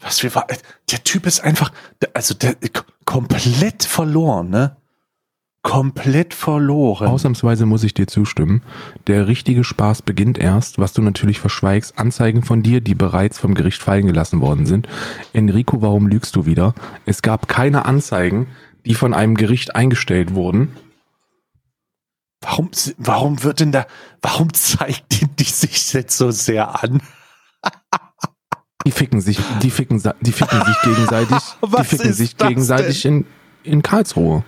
[0.01, 0.47] Was wir war,
[0.91, 1.73] der Typ ist einfach,
[2.15, 2.57] also der
[3.05, 4.77] komplett verloren, ne?
[5.67, 7.09] Komplett verloren.
[7.09, 8.63] Ausnahmsweise muss ich dir zustimmen.
[9.09, 13.55] Der richtige Spaß beginnt erst, was du natürlich verschweigst, Anzeigen von dir, die bereits vom
[13.55, 14.87] Gericht fallen gelassen worden sind.
[15.33, 16.73] Enrico, warum lügst du wieder?
[17.05, 18.47] Es gab keine Anzeigen,
[18.85, 20.77] die von einem Gericht eingestellt wurden.
[22.41, 23.89] Warum, warum wird denn da,
[24.23, 27.03] warum zeigt die, die sich jetzt so sehr an?
[28.87, 31.39] Die ficken sich, die ficken, die ficken sich gegenseitig,
[31.81, 33.27] die ficken sich gegenseitig in,
[33.65, 34.45] in Karlsruhe.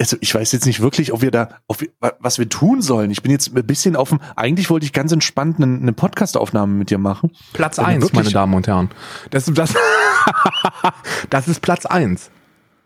[0.00, 1.84] Also ich weiß jetzt nicht wirklich, ob wir da, ob
[2.18, 3.10] was wir tun sollen.
[3.10, 4.18] Ich bin jetzt ein bisschen offen.
[4.34, 7.30] Eigentlich wollte ich ganz entspannt eine, eine Podcast-Aufnahme mit dir machen.
[7.52, 8.90] Platz eins, meine Damen und Herren.
[9.30, 9.74] Das, das,
[11.30, 12.30] das ist Platz eins.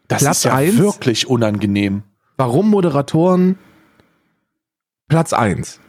[0.09, 2.03] Das Platz ist ja eins, wirklich unangenehm.
[2.37, 3.59] Warum Moderatoren
[5.09, 5.81] Platz eins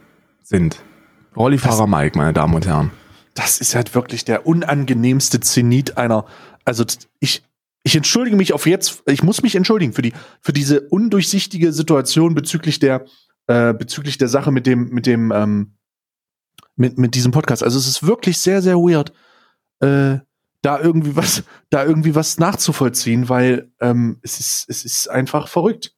[0.42, 0.82] sind.
[1.36, 2.90] Rollifahrer das, Mike, meine Damen und Herren.
[3.34, 6.24] Das ist halt wirklich der unangenehmste Zenit einer.
[6.64, 6.84] Also
[7.20, 7.42] ich,
[7.88, 10.12] ich entschuldige mich auf jetzt, ich muss mich entschuldigen für die,
[10.42, 13.06] für diese undurchsichtige Situation bezüglich der,
[13.46, 15.78] äh, bezüglich der Sache mit dem, mit dem, ähm,
[16.76, 17.62] mit, mit diesem Podcast.
[17.62, 19.14] Also es ist wirklich sehr, sehr weird,
[19.80, 20.18] äh,
[20.60, 25.94] da irgendwie was, da irgendwie was nachzuvollziehen, weil ähm, es ist, es ist einfach verrückt.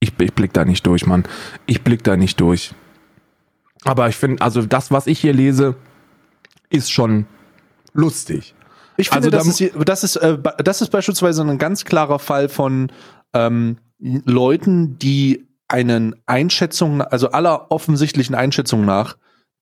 [0.00, 1.24] Ich, ich blick da nicht durch, Mann.
[1.64, 2.74] Ich blick da nicht durch.
[3.84, 5.76] Aber ich finde, also das, was ich hier lese,
[6.68, 7.24] ist schon
[7.94, 8.54] lustig.
[8.96, 12.48] Ich finde, also, das, ist, das, ist, äh, das ist beispielsweise ein ganz klarer Fall
[12.48, 12.90] von
[13.32, 19.16] ähm, Leuten, die einen Einschätzung, also aller offensichtlichen Einschätzungen nach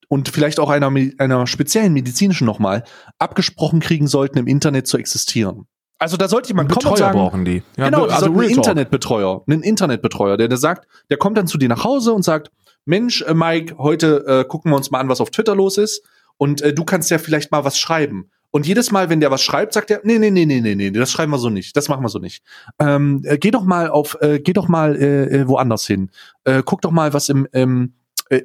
[0.08, 2.84] und vielleicht auch einer, einer speziellen medizinischen nochmal,
[3.18, 5.66] abgesprochen kriegen sollten, im Internet zu existieren.
[5.98, 7.62] Also da sollte jemand kommen und sagen, brauchen die.
[7.76, 11.56] Ja, genau, die also einen Internetbetreuer, einen Internetbetreuer, der, der sagt, der kommt dann zu
[11.56, 12.50] dir nach Hause und sagt,
[12.84, 16.02] Mensch, äh, Mike, heute äh, gucken wir uns mal an, was auf Twitter los ist
[16.36, 18.30] und äh, du kannst ja vielleicht mal was schreiben.
[18.54, 20.92] Und jedes Mal, wenn der was schreibt, sagt er, nee, nee, nee, nee, nee, nee,
[20.92, 22.44] das schreiben wir so nicht, das machen wir so nicht.
[22.78, 26.12] Ähm, äh, geh doch mal auf, äh, geh doch mal äh, äh woanders hin.
[26.44, 27.94] Äh, guck doch mal, was im, ähm,
[28.30, 28.42] äh,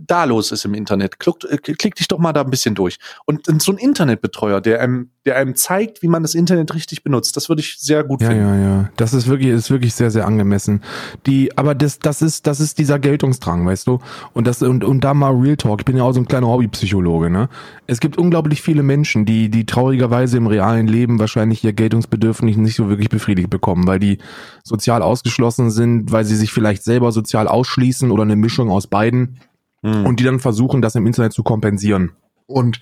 [0.00, 1.18] da los ist im Internet.
[1.18, 2.96] Klick, äh, klick dich doch mal da ein bisschen durch.
[3.26, 7.36] Und so ein Internetbetreuer, der einem, der einem zeigt, wie man das Internet richtig benutzt,
[7.36, 8.44] das würde ich sehr gut ja, finden.
[8.44, 8.90] Ja, ja, ja.
[8.96, 10.82] Das ist wirklich, ist wirklich sehr, sehr angemessen.
[11.26, 13.98] Die, aber das, das ist, das ist dieser Geltungsdrang, weißt du?
[14.32, 15.80] Und das, und, und da mal Real Talk.
[15.80, 17.50] Ich bin ja auch so ein kleiner Hobbypsychologe, ne?
[17.86, 22.76] Es gibt unglaublich viele Menschen, die, die traurigerweise im realen Leben wahrscheinlich ihr Geltungsbedürfnis nicht
[22.76, 24.18] so wirklich befriedigt bekommen, weil die
[24.64, 29.38] sozial ausgeschlossen sind, weil sie sich vielleicht selber sozial ausschließen oder eine Mischung aus beiden
[29.82, 30.06] mhm.
[30.06, 32.12] und die dann versuchen, das im Internet zu kompensieren.
[32.46, 32.80] Und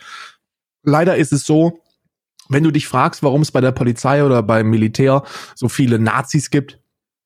[0.85, 1.81] leider ist es so,
[2.49, 5.23] wenn du dich fragst, warum es bei der Polizei oder beim Militär
[5.55, 6.79] so viele Nazis gibt,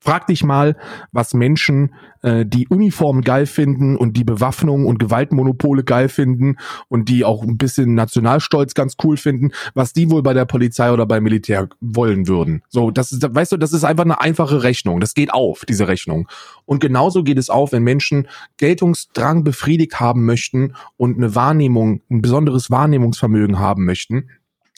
[0.03, 0.75] Frag dich mal,
[1.13, 6.57] was Menschen, äh, die Uniformen geil finden und die Bewaffnung und Gewaltmonopole geil finden
[6.89, 10.91] und die auch ein bisschen Nationalstolz ganz cool finden, was die wohl bei der Polizei
[10.93, 12.65] oder beim Militär wollen würden.
[12.69, 14.99] So, das ist, weißt du, das ist einfach eine einfache Rechnung.
[14.99, 16.27] Das geht auf, diese Rechnung.
[16.65, 22.23] Und genauso geht es auf, wenn Menschen Geltungsdrang befriedigt haben möchten und eine Wahrnehmung, ein
[22.23, 24.25] besonderes Wahrnehmungsvermögen haben möchten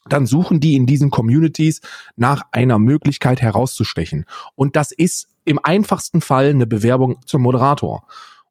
[0.08, 1.80] dann suchen die in diesen Communities
[2.16, 4.24] nach einer Möglichkeit herauszustechen.
[4.54, 8.06] Und das ist im einfachsten Fall eine Bewerbung zum Moderator.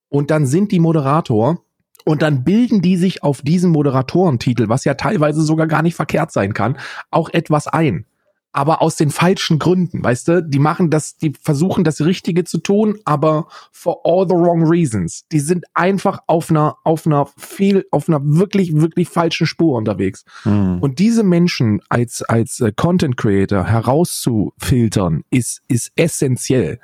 [0.10, 1.64] Und dann sind die Moderator
[2.06, 6.32] und dann bilden die sich auf diesen Moderatorentitel, was ja teilweise sogar gar nicht verkehrt
[6.32, 6.78] sein kann,
[7.12, 8.06] auch etwas ein
[8.54, 10.44] aber aus den falschen Gründen, weißt du?
[10.44, 15.26] Die machen das, die versuchen das Richtige zu tun, aber for all the wrong reasons.
[15.32, 20.24] Die sind einfach auf einer, auf einer viel, auf einer wirklich, wirklich falschen Spur unterwegs.
[20.46, 20.78] Mhm.
[20.80, 26.80] Und diese Menschen als, als äh, Content Creator herauszufiltern, ist, ist essentiell.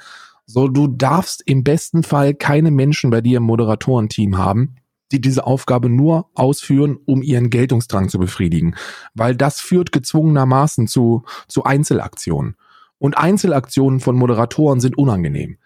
[0.48, 4.76] So, du darfst im besten Fall keine Menschen bei dir im Moderatorenteam haben,
[5.12, 8.76] die diese Aufgabe nur ausführen, um ihren Geltungsdrang zu befriedigen.
[9.14, 12.56] Weil das führt gezwungenermaßen zu, zu Einzelaktionen.
[12.98, 15.58] Und Einzelaktionen von Moderatoren sind unangenehm.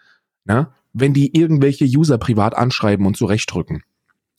[0.44, 0.68] Ne?
[0.92, 3.82] Wenn die irgendwelche User privat anschreiben und zurechtdrücken.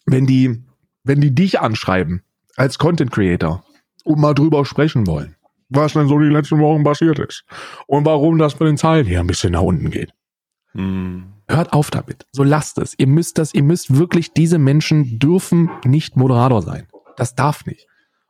[0.06, 0.64] Wenn die,
[1.04, 2.24] wenn die dich anschreiben
[2.56, 3.64] als Content Creator
[4.04, 5.36] und mal drüber sprechen wollen,
[5.70, 7.44] was denn so die letzten Wochen passiert ist
[7.88, 10.14] und warum das bei den Zahlen hier ein bisschen nach unten geht.
[10.72, 11.35] Hm.
[11.48, 12.26] Hört auf damit.
[12.32, 12.96] So lasst es.
[12.98, 16.88] Ihr müsst das, ihr müsst wirklich, diese Menschen dürfen nicht Moderator sein.
[17.18, 17.88] Das darf nicht.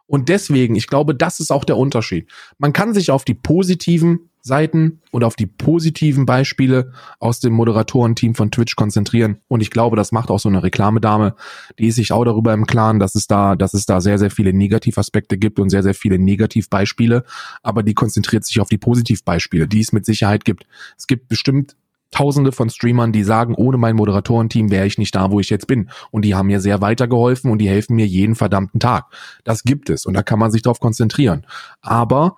[0.07, 2.29] Und deswegen, ich glaube, das ist auch der Unterschied.
[2.57, 8.35] Man kann sich auf die positiven Seiten und auf die positiven Beispiele aus dem Moderatorenteam
[8.35, 9.37] von Twitch konzentrieren.
[9.47, 11.35] Und ich glaube, das macht auch so eine Reklamedame.
[11.79, 14.29] Die ist sich auch darüber im Klaren, dass es da, dass es da sehr, sehr
[14.29, 17.23] viele Negativaspekte gibt und sehr, sehr viele Negativbeispiele.
[17.63, 20.67] Aber die konzentriert sich auf die Positivbeispiele, die es mit Sicherheit gibt.
[20.95, 21.75] Es gibt bestimmt
[22.15, 25.67] Tausende von Streamern, die sagen, ohne mein Moderatorenteam wäre ich nicht da, wo ich jetzt
[25.67, 25.89] bin.
[26.11, 29.07] Und die haben mir sehr weitergeholfen und die helfen mir jeden verdammten Tag.
[29.43, 31.45] Das gibt es und da kann man sich darauf konzentrieren.
[31.81, 32.37] Aber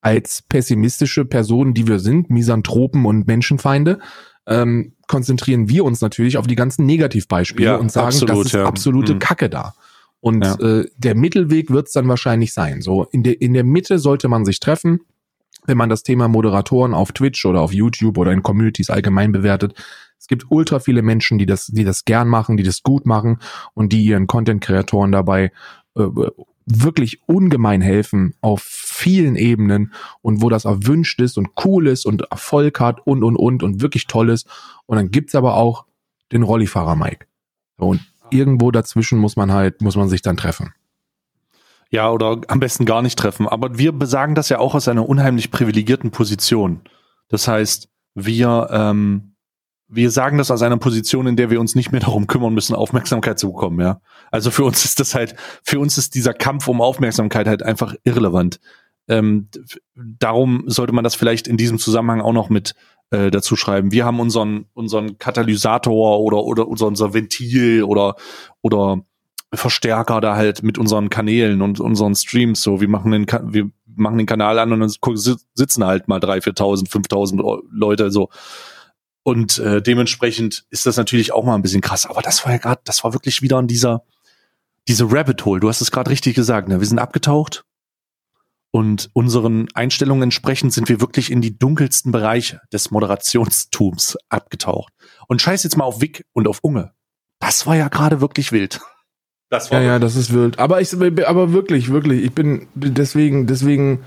[0.00, 3.98] als pessimistische Personen, die wir sind, Misanthropen und Menschenfeinde,
[4.46, 8.52] ähm, konzentrieren wir uns natürlich auf die ganzen Negativbeispiele Ja, und sagen, absolut, das ist
[8.52, 8.66] ja.
[8.66, 9.18] absolute Mhm.
[9.18, 9.74] Kacke da.
[10.20, 10.54] Und Ja.
[10.60, 12.82] äh, der Mittelweg wird es dann wahrscheinlich sein.
[12.82, 15.00] So in der in der Mitte sollte man sich treffen,
[15.66, 19.74] wenn man das Thema Moderatoren auf Twitch oder auf YouTube oder in Communities allgemein bewertet.
[20.18, 23.38] Es gibt ultra viele Menschen, die das die das gern machen, die das gut machen
[23.74, 25.52] und die ihren Content-Kreatoren dabei
[25.96, 26.06] äh,
[26.66, 32.22] wirklich ungemein helfen auf vielen Ebenen und wo das erwünscht ist und cool ist und
[32.22, 34.48] Erfolg hat und und und und wirklich toll ist.
[34.86, 35.86] Und dann gibt's aber auch
[36.32, 37.26] den Rollifahrer Mike.
[37.78, 38.00] Und
[38.30, 40.74] irgendwo dazwischen muss man halt, muss man sich dann treffen.
[41.96, 43.48] Ja, oder am besten gar nicht treffen.
[43.48, 46.82] Aber wir besagen das ja auch aus einer unheimlich privilegierten Position.
[47.30, 49.34] Das heißt, wir, ähm,
[49.88, 52.74] wir sagen das aus einer Position, in der wir uns nicht mehr darum kümmern müssen,
[52.74, 54.02] Aufmerksamkeit zu bekommen, ja.
[54.30, 57.94] Also für uns ist das halt, für uns ist dieser Kampf um Aufmerksamkeit halt einfach
[58.04, 58.60] irrelevant.
[59.08, 59.48] Ähm,
[59.94, 62.74] darum sollte man das vielleicht in diesem Zusammenhang auch noch mit
[63.10, 63.90] äh, dazu schreiben.
[63.90, 68.16] Wir haben unseren, unseren Katalysator oder, oder unser, unser Ventil oder,
[68.60, 69.00] oder
[69.54, 72.80] Verstärker da halt mit unseren Kanälen und unseren Streams so.
[72.80, 74.92] Wir machen den, wir machen den Kanal an und dann
[75.54, 78.28] sitzen halt mal 3.000, 4.000, 5.000 Leute so.
[79.22, 82.06] Und äh, dementsprechend ist das natürlich auch mal ein bisschen krass.
[82.06, 84.04] Aber das war ja gerade, das war wirklich wieder an dieser,
[84.88, 85.60] diese Rabbit Hole.
[85.60, 86.68] Du hast es gerade richtig gesagt.
[86.68, 86.78] Ne?
[86.78, 87.64] Wir sind abgetaucht
[88.70, 94.92] und unseren Einstellungen entsprechend sind wir wirklich in die dunkelsten Bereiche des Moderationstums abgetaucht.
[95.28, 96.92] Und scheiß jetzt mal auf Wick und auf Unge.
[97.38, 98.80] Das war ja gerade wirklich wild.
[99.48, 100.58] Das Ja, ja, das ist wild.
[100.58, 104.00] Aber ich, aber wirklich, wirklich, ich bin deswegen, deswegen,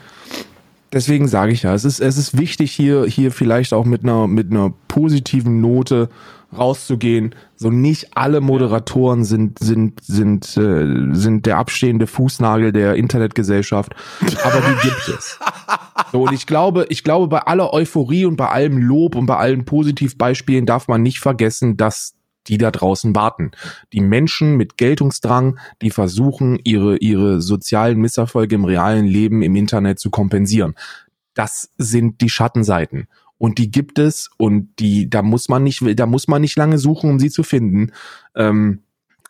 [0.91, 4.27] deswegen sage ich ja, es ist, es ist wichtig hier, hier vielleicht auch mit einer,
[4.27, 6.09] mit einer positiven Note
[6.55, 7.35] rauszugehen.
[7.55, 13.95] So nicht alle Moderatoren sind, sind, sind, äh, sind der abstehende Fußnagel der Internetgesellschaft,
[14.43, 15.39] aber die gibt es.
[16.11, 19.37] So, und ich glaube, ich glaube, bei aller Euphorie und bei allem Lob und bei
[19.37, 22.15] allen Positivbeispielen darf man nicht vergessen, dass
[22.49, 23.51] die da draußen warten.
[23.93, 29.99] Die Menschen mit Geltungsdrang, die versuchen, ihre, ihre sozialen Misserfolge im realen Leben im Internet
[29.99, 30.75] zu kompensieren.
[31.33, 33.07] Das sind die Schattenseiten.
[33.37, 36.77] Und die gibt es und die, da muss man nicht, da muss man nicht lange
[36.77, 37.91] suchen, um sie zu finden.
[38.35, 38.83] Ähm,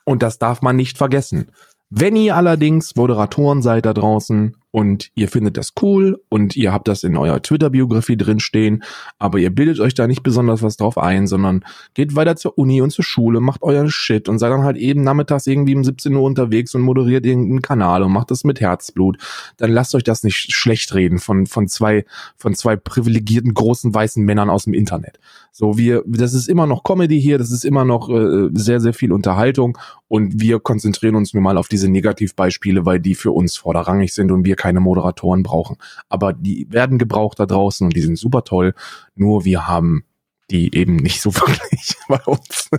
[0.04, 1.52] und das darf man nicht vergessen.
[1.92, 6.88] Wenn ihr allerdings Moderatoren seid da draußen und ihr findet das cool und ihr habt
[6.88, 8.84] das in eurer Twitter-Biografie drinstehen,
[9.18, 11.66] aber ihr bildet euch da nicht besonders was drauf ein, sondern
[11.96, 15.02] geht weiter zur Uni und zur Schule, macht euren Shit und seid dann halt eben
[15.04, 19.18] nachmittags irgendwie um 17 Uhr unterwegs und moderiert irgendeinen Kanal und macht das mit Herzblut,
[19.58, 22.06] dann lasst euch das nicht schlecht reden von, von zwei,
[22.38, 25.20] von zwei privilegierten großen weißen Männern aus dem Internet.
[25.52, 28.94] So, wir, das ist immer noch Comedy hier, das ist immer noch äh, sehr, sehr
[28.94, 29.78] viel Unterhaltung.
[30.08, 34.32] Und wir konzentrieren uns nur mal auf diese Negativbeispiele, weil die für uns vorderrangig sind
[34.32, 35.78] und wir keine Moderatoren brauchen.
[36.10, 38.76] Aber die werden gebraucht da draußen und die sind super toll.
[39.16, 40.04] Nur wir haben
[40.52, 42.70] die eben nicht so wirklich bei uns.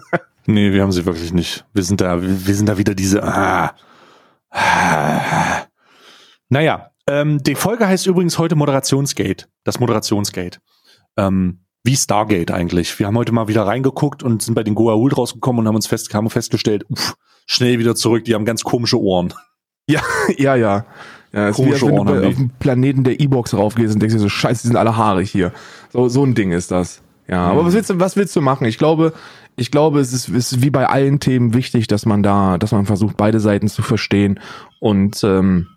[0.47, 1.65] Nee, wir haben sie wirklich nicht.
[1.73, 3.23] Wir sind da, wir sind da wieder diese.
[3.23, 3.75] Ah,
[4.51, 5.63] ah.
[6.49, 9.47] Naja, ähm, die Folge heißt übrigens heute Moderationsgate.
[9.65, 10.59] Das Moderationsgate.
[11.17, 12.99] Ähm, wie Stargate eigentlich.
[12.99, 15.87] Wir haben heute mal wieder reingeguckt und sind bei den Goa'uld rausgekommen und haben uns
[15.87, 17.15] fest, haben festgestellt, uff,
[17.47, 19.33] schnell wieder zurück, die haben ganz komische Ohren.
[19.89, 20.03] ja,
[20.37, 20.87] ja, ja.
[21.33, 24.01] Ja, es ist wie, als Komische wenn du auf dem Planeten der E-Box raufgehst und
[24.01, 25.53] denkst dir so, scheiße, die sind alle haarig hier.
[25.93, 27.03] So, so ein Ding ist das.
[27.29, 27.67] Ja, aber Mhm.
[27.67, 28.65] was willst du, was willst du machen?
[28.67, 29.13] Ich glaube,
[29.55, 32.73] ich glaube, es ist, es ist wie bei allen Themen wichtig, dass man da, dass
[32.73, 34.41] man versucht, beide Seiten zu verstehen
[34.81, 35.69] und ähm,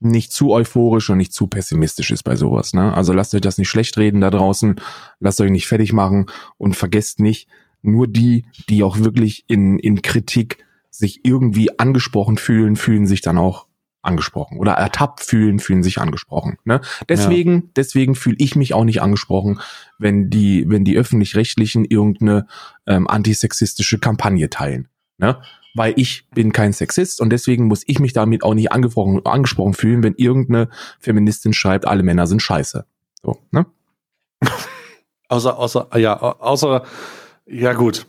[0.00, 2.74] nicht zu euphorisch und nicht zu pessimistisch ist bei sowas.
[2.74, 2.92] Ne?
[2.92, 4.76] Also lasst euch das nicht schlecht reden da draußen,
[5.20, 6.26] lasst euch nicht fertig machen
[6.58, 7.48] und vergesst nicht,
[7.82, 10.58] nur die, die auch wirklich in, in Kritik
[10.90, 13.65] sich irgendwie angesprochen fühlen, fühlen sich dann auch
[14.06, 16.58] angesprochen oder ertappt fühlen, fühlen sich angesprochen.
[16.64, 16.80] Ne?
[17.08, 19.60] Deswegen, deswegen fühle ich mich auch nicht angesprochen,
[19.98, 22.46] wenn die, wenn die öffentlich-rechtlichen irgendeine
[22.86, 24.88] ähm, antisexistische Kampagne teilen.
[25.18, 25.40] Ne?
[25.74, 29.74] Weil ich bin kein Sexist und deswegen muss ich mich damit auch nicht angesprochen, angesprochen
[29.74, 30.68] fühlen, wenn irgendeine
[31.00, 32.86] Feministin schreibt, alle Männer sind scheiße.
[33.22, 33.66] So, ne?
[35.28, 36.84] Außer, außer, ja, au- außer,
[37.46, 38.06] ja gut.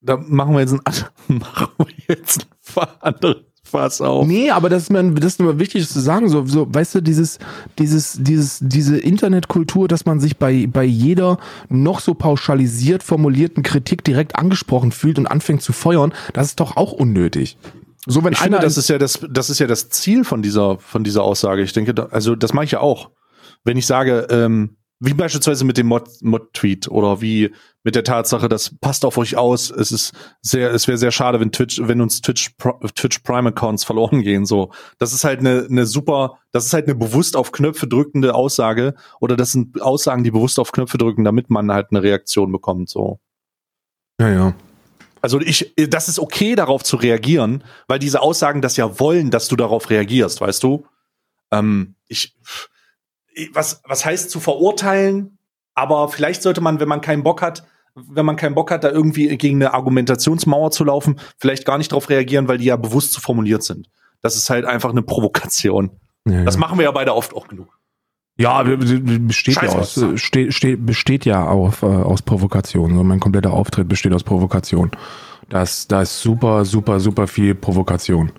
[0.00, 0.82] Da machen wir jetzt ein,
[1.38, 2.46] machen wir jetzt
[2.76, 3.36] ein anderes
[3.68, 4.26] Fass auf.
[4.26, 6.28] Nee, aber das ist mir, das ist mir wichtig zu sagen.
[6.28, 7.38] So, so, weißt du, dieses,
[7.78, 11.38] dieses, dieses, diese Internetkultur, dass man sich bei, bei jeder
[11.68, 16.76] noch so pauschalisiert formulierten Kritik direkt angesprochen fühlt und anfängt zu feuern, das ist doch
[16.76, 17.58] auch unnötig.
[18.06, 20.40] So, wenn Ich einer, finde, das ist ja das, das ist ja das Ziel von
[20.40, 21.62] dieser, von dieser Aussage.
[21.62, 23.10] Ich denke, da, also das mache ich ja auch.
[23.64, 28.74] Wenn ich sage, ähm, Wie beispielsweise mit dem Mod-Tweet oder wie mit der Tatsache, das
[28.80, 29.70] passt auf euch aus.
[29.70, 32.50] Es ist sehr, es wäre sehr schade, wenn Twitch, wenn uns Twitch,
[32.96, 34.44] Twitch Prime Accounts verloren gehen.
[34.44, 38.34] So, das ist halt eine, eine super, das ist halt eine bewusst auf Knöpfe drückende
[38.34, 42.50] Aussage oder das sind Aussagen, die bewusst auf Knöpfe drücken, damit man halt eine Reaktion
[42.50, 42.90] bekommt.
[42.90, 43.20] So.
[44.20, 44.54] Ja, ja.
[45.20, 49.48] Also ich, das ist okay, darauf zu reagieren, weil diese Aussagen das ja wollen, dass
[49.48, 50.86] du darauf reagierst, weißt du?
[51.50, 52.36] Ähm, ich,
[53.52, 55.38] was, was heißt zu verurteilen?
[55.74, 57.64] Aber vielleicht sollte man, wenn man keinen Bock hat,
[57.94, 61.92] wenn man keinen Bock hat, da irgendwie gegen eine Argumentationsmauer zu laufen, vielleicht gar nicht
[61.92, 63.88] darauf reagieren, weil die ja bewusst zu formuliert sind.
[64.22, 65.90] Das ist halt einfach eine Provokation.
[66.26, 67.78] Ja, das machen wir ja beide oft auch genug.
[68.36, 72.94] Ja, besteht Scheiß ja aus, steht, steht, besteht ja auf, äh, aus Provokation.
[72.94, 74.92] So mein kompletter Auftritt besteht aus Provokation.
[75.48, 78.30] Das, da ist super, super, super viel Provokation.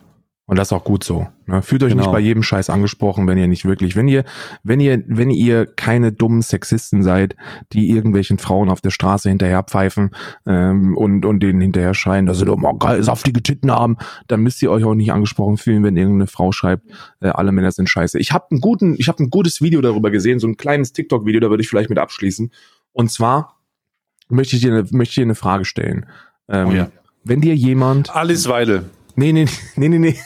[0.49, 1.27] Und das ist auch gut so.
[1.45, 1.61] Ne?
[1.61, 2.05] Fühlt euch genau.
[2.05, 4.23] nicht bei jedem Scheiß angesprochen, wenn ihr nicht wirklich, wenn ihr,
[4.63, 7.35] wenn ihr, wenn ihr keine dummen Sexisten seid,
[7.71, 10.09] die irgendwelchen Frauen auf der Straße hinterher pfeifen
[10.47, 14.41] ähm, und, und denen hinterher schreien, dass sie doch mal geil saftige Titten haben, dann
[14.41, 16.87] müsst ihr euch auch nicht angesprochen fühlen, wenn irgendeine Frau schreibt,
[17.19, 18.17] äh, alle Männer sind scheiße.
[18.17, 21.41] Ich habe einen guten, ich habe ein gutes Video darüber gesehen, so ein kleines TikTok-Video,
[21.41, 22.51] da würde ich vielleicht mit abschließen.
[22.91, 23.59] Und zwar
[24.29, 26.07] möchte ich dir eine, möchte ich dir eine Frage stellen.
[26.47, 26.91] Ähm, oh ja.
[27.23, 28.15] Wenn dir jemand.
[28.15, 28.89] Alice Weidel.
[29.19, 30.17] Nee, nee, nee, nee, nee.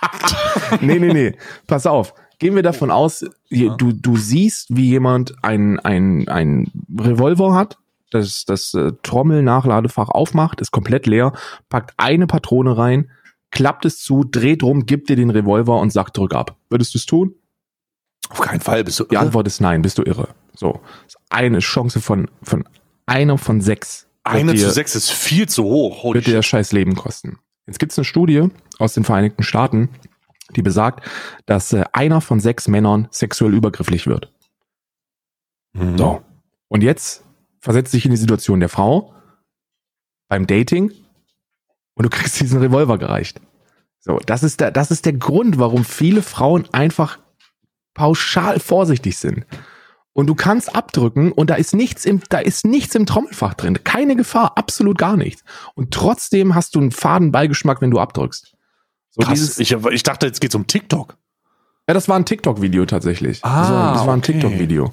[0.80, 1.36] nee, nee, nee.
[1.66, 2.14] Pass auf.
[2.38, 7.78] Gehen wir davon aus, du, du siehst, wie jemand ein, ein, ein Revolver hat,
[8.12, 11.32] das, das äh, Trommel-Nachladefach aufmacht, ist komplett leer,
[11.68, 13.10] packt eine Patrone rein,
[13.50, 16.56] klappt es zu, dreht rum, gibt dir den Revolver und sagt, drück ab.
[16.70, 17.34] Würdest du es tun?
[18.28, 19.10] Auf keinen Fall, bist du irre?
[19.10, 20.28] Die Antwort ist nein, bist du irre.
[20.54, 20.80] So.
[21.30, 22.68] eine Chance von, von
[23.04, 24.06] einer von sechs.
[24.22, 26.04] Eine zu sechs ist viel zu hoch.
[26.04, 27.40] Holy wird dir das scheiß Leben kosten.
[27.68, 28.48] Jetzt gibt es eine Studie
[28.78, 29.90] aus den Vereinigten Staaten,
[30.56, 31.06] die besagt,
[31.44, 34.32] dass äh, einer von sechs Männern sexuell übergrifflich wird.
[35.74, 35.98] Mhm.
[35.98, 36.22] So.
[36.68, 37.24] Und jetzt
[37.60, 39.14] versetzt sich in die Situation der Frau
[40.28, 40.92] beim Dating
[41.94, 43.40] und du kriegst diesen Revolver gereicht.
[44.00, 47.18] So, das ist der, das ist der Grund, warum viele Frauen einfach
[47.92, 49.44] pauschal vorsichtig sind
[50.18, 53.84] und du kannst abdrücken und da ist nichts im, da ist nichts im Trommelfach drin.
[53.84, 55.44] Keine Gefahr, absolut gar nichts.
[55.76, 58.52] Und trotzdem hast du einen faden Beigeschmack, wenn du abdrückst.
[59.10, 61.16] So Krass, ich, ich dachte, jetzt geht's um TikTok.
[61.86, 63.44] Ja, das war ein TikTok-Video tatsächlich.
[63.44, 64.32] Ah, das war, das war ein okay.
[64.32, 64.92] TikTok-Video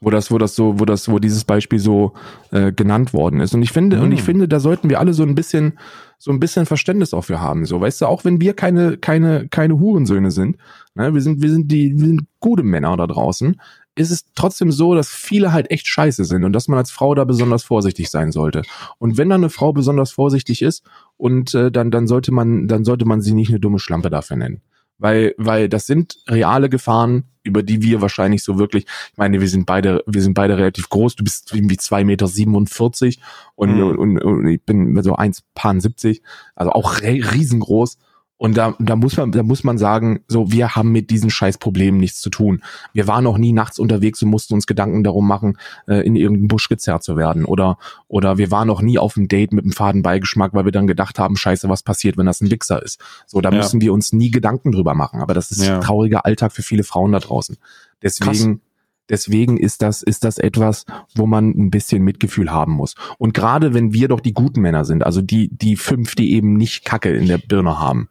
[0.00, 2.12] wo das, wo das so, wo das, wo dieses Beispiel so
[2.50, 3.54] äh, genannt worden ist.
[3.54, 4.02] Und ich finde, mm.
[4.02, 4.26] und ich hm.
[4.26, 5.78] finde, da sollten wir alle so ein bisschen,
[6.18, 7.64] so ein bisschen Verständnis auch für haben.
[7.64, 10.58] So, weißt du, auch wenn wir keine, keine, keine Hurensöhne sind,
[10.94, 13.58] ne, wir sind, wir sind die, wir sind gute Männer da draußen,
[13.96, 17.14] ist es trotzdem so, dass viele halt echt scheiße sind und dass man als Frau
[17.14, 18.62] da besonders vorsichtig sein sollte.
[18.98, 20.84] Und wenn dann eine Frau besonders vorsichtig ist
[21.16, 24.36] und äh, dann dann sollte man dann sollte man sie nicht eine dumme Schlampe dafür
[24.36, 24.60] nennen.
[24.98, 29.48] Weil weil das sind reale Gefahren, über die wir wahrscheinlich so wirklich, ich meine, wir
[29.48, 33.20] sind beide wir sind beide relativ groß, du bist irgendwie zwei Meter siebenundvierzig
[33.54, 33.82] und, mhm.
[33.82, 36.20] und, und, und ich bin so 1,70,
[36.54, 37.96] also auch riesengroß
[38.38, 41.56] und da, da muss man, da muss man sagen, so, wir haben mit diesen scheiß
[41.56, 42.62] Problemen nichts zu tun.
[42.92, 45.56] Wir waren noch nie nachts unterwegs und mussten uns Gedanken darum machen,
[45.86, 47.46] äh, in irgendeinen Busch gezerrt zu werden.
[47.46, 47.78] Oder,
[48.08, 50.86] oder wir waren noch nie auf einem Date mit einem faden Beigeschmack, weil wir dann
[50.86, 53.00] gedacht haben, scheiße, was passiert, wenn das ein Wichser ist.
[53.26, 53.56] So, da ja.
[53.56, 55.22] müssen wir uns nie Gedanken drüber machen.
[55.22, 55.80] Aber das ist ja.
[55.80, 57.56] trauriger Alltag für viele Frauen da draußen.
[58.02, 58.60] Deswegen, Krass.
[59.08, 60.84] Deswegen ist das, ist das etwas,
[61.14, 62.96] wo man ein bisschen Mitgefühl haben muss.
[63.18, 66.56] Und gerade wenn wir doch die guten Männer sind, also die, die fünf, die eben
[66.56, 68.08] nicht Kacke in der Birne haben,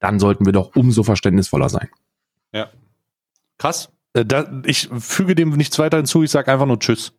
[0.00, 1.88] dann sollten wir doch umso verständnisvoller sein.
[2.52, 2.70] Ja.
[3.58, 3.90] Krass.
[4.12, 7.12] Äh, da, ich füge dem nichts weiter hinzu, ich sage einfach nur Tschüss.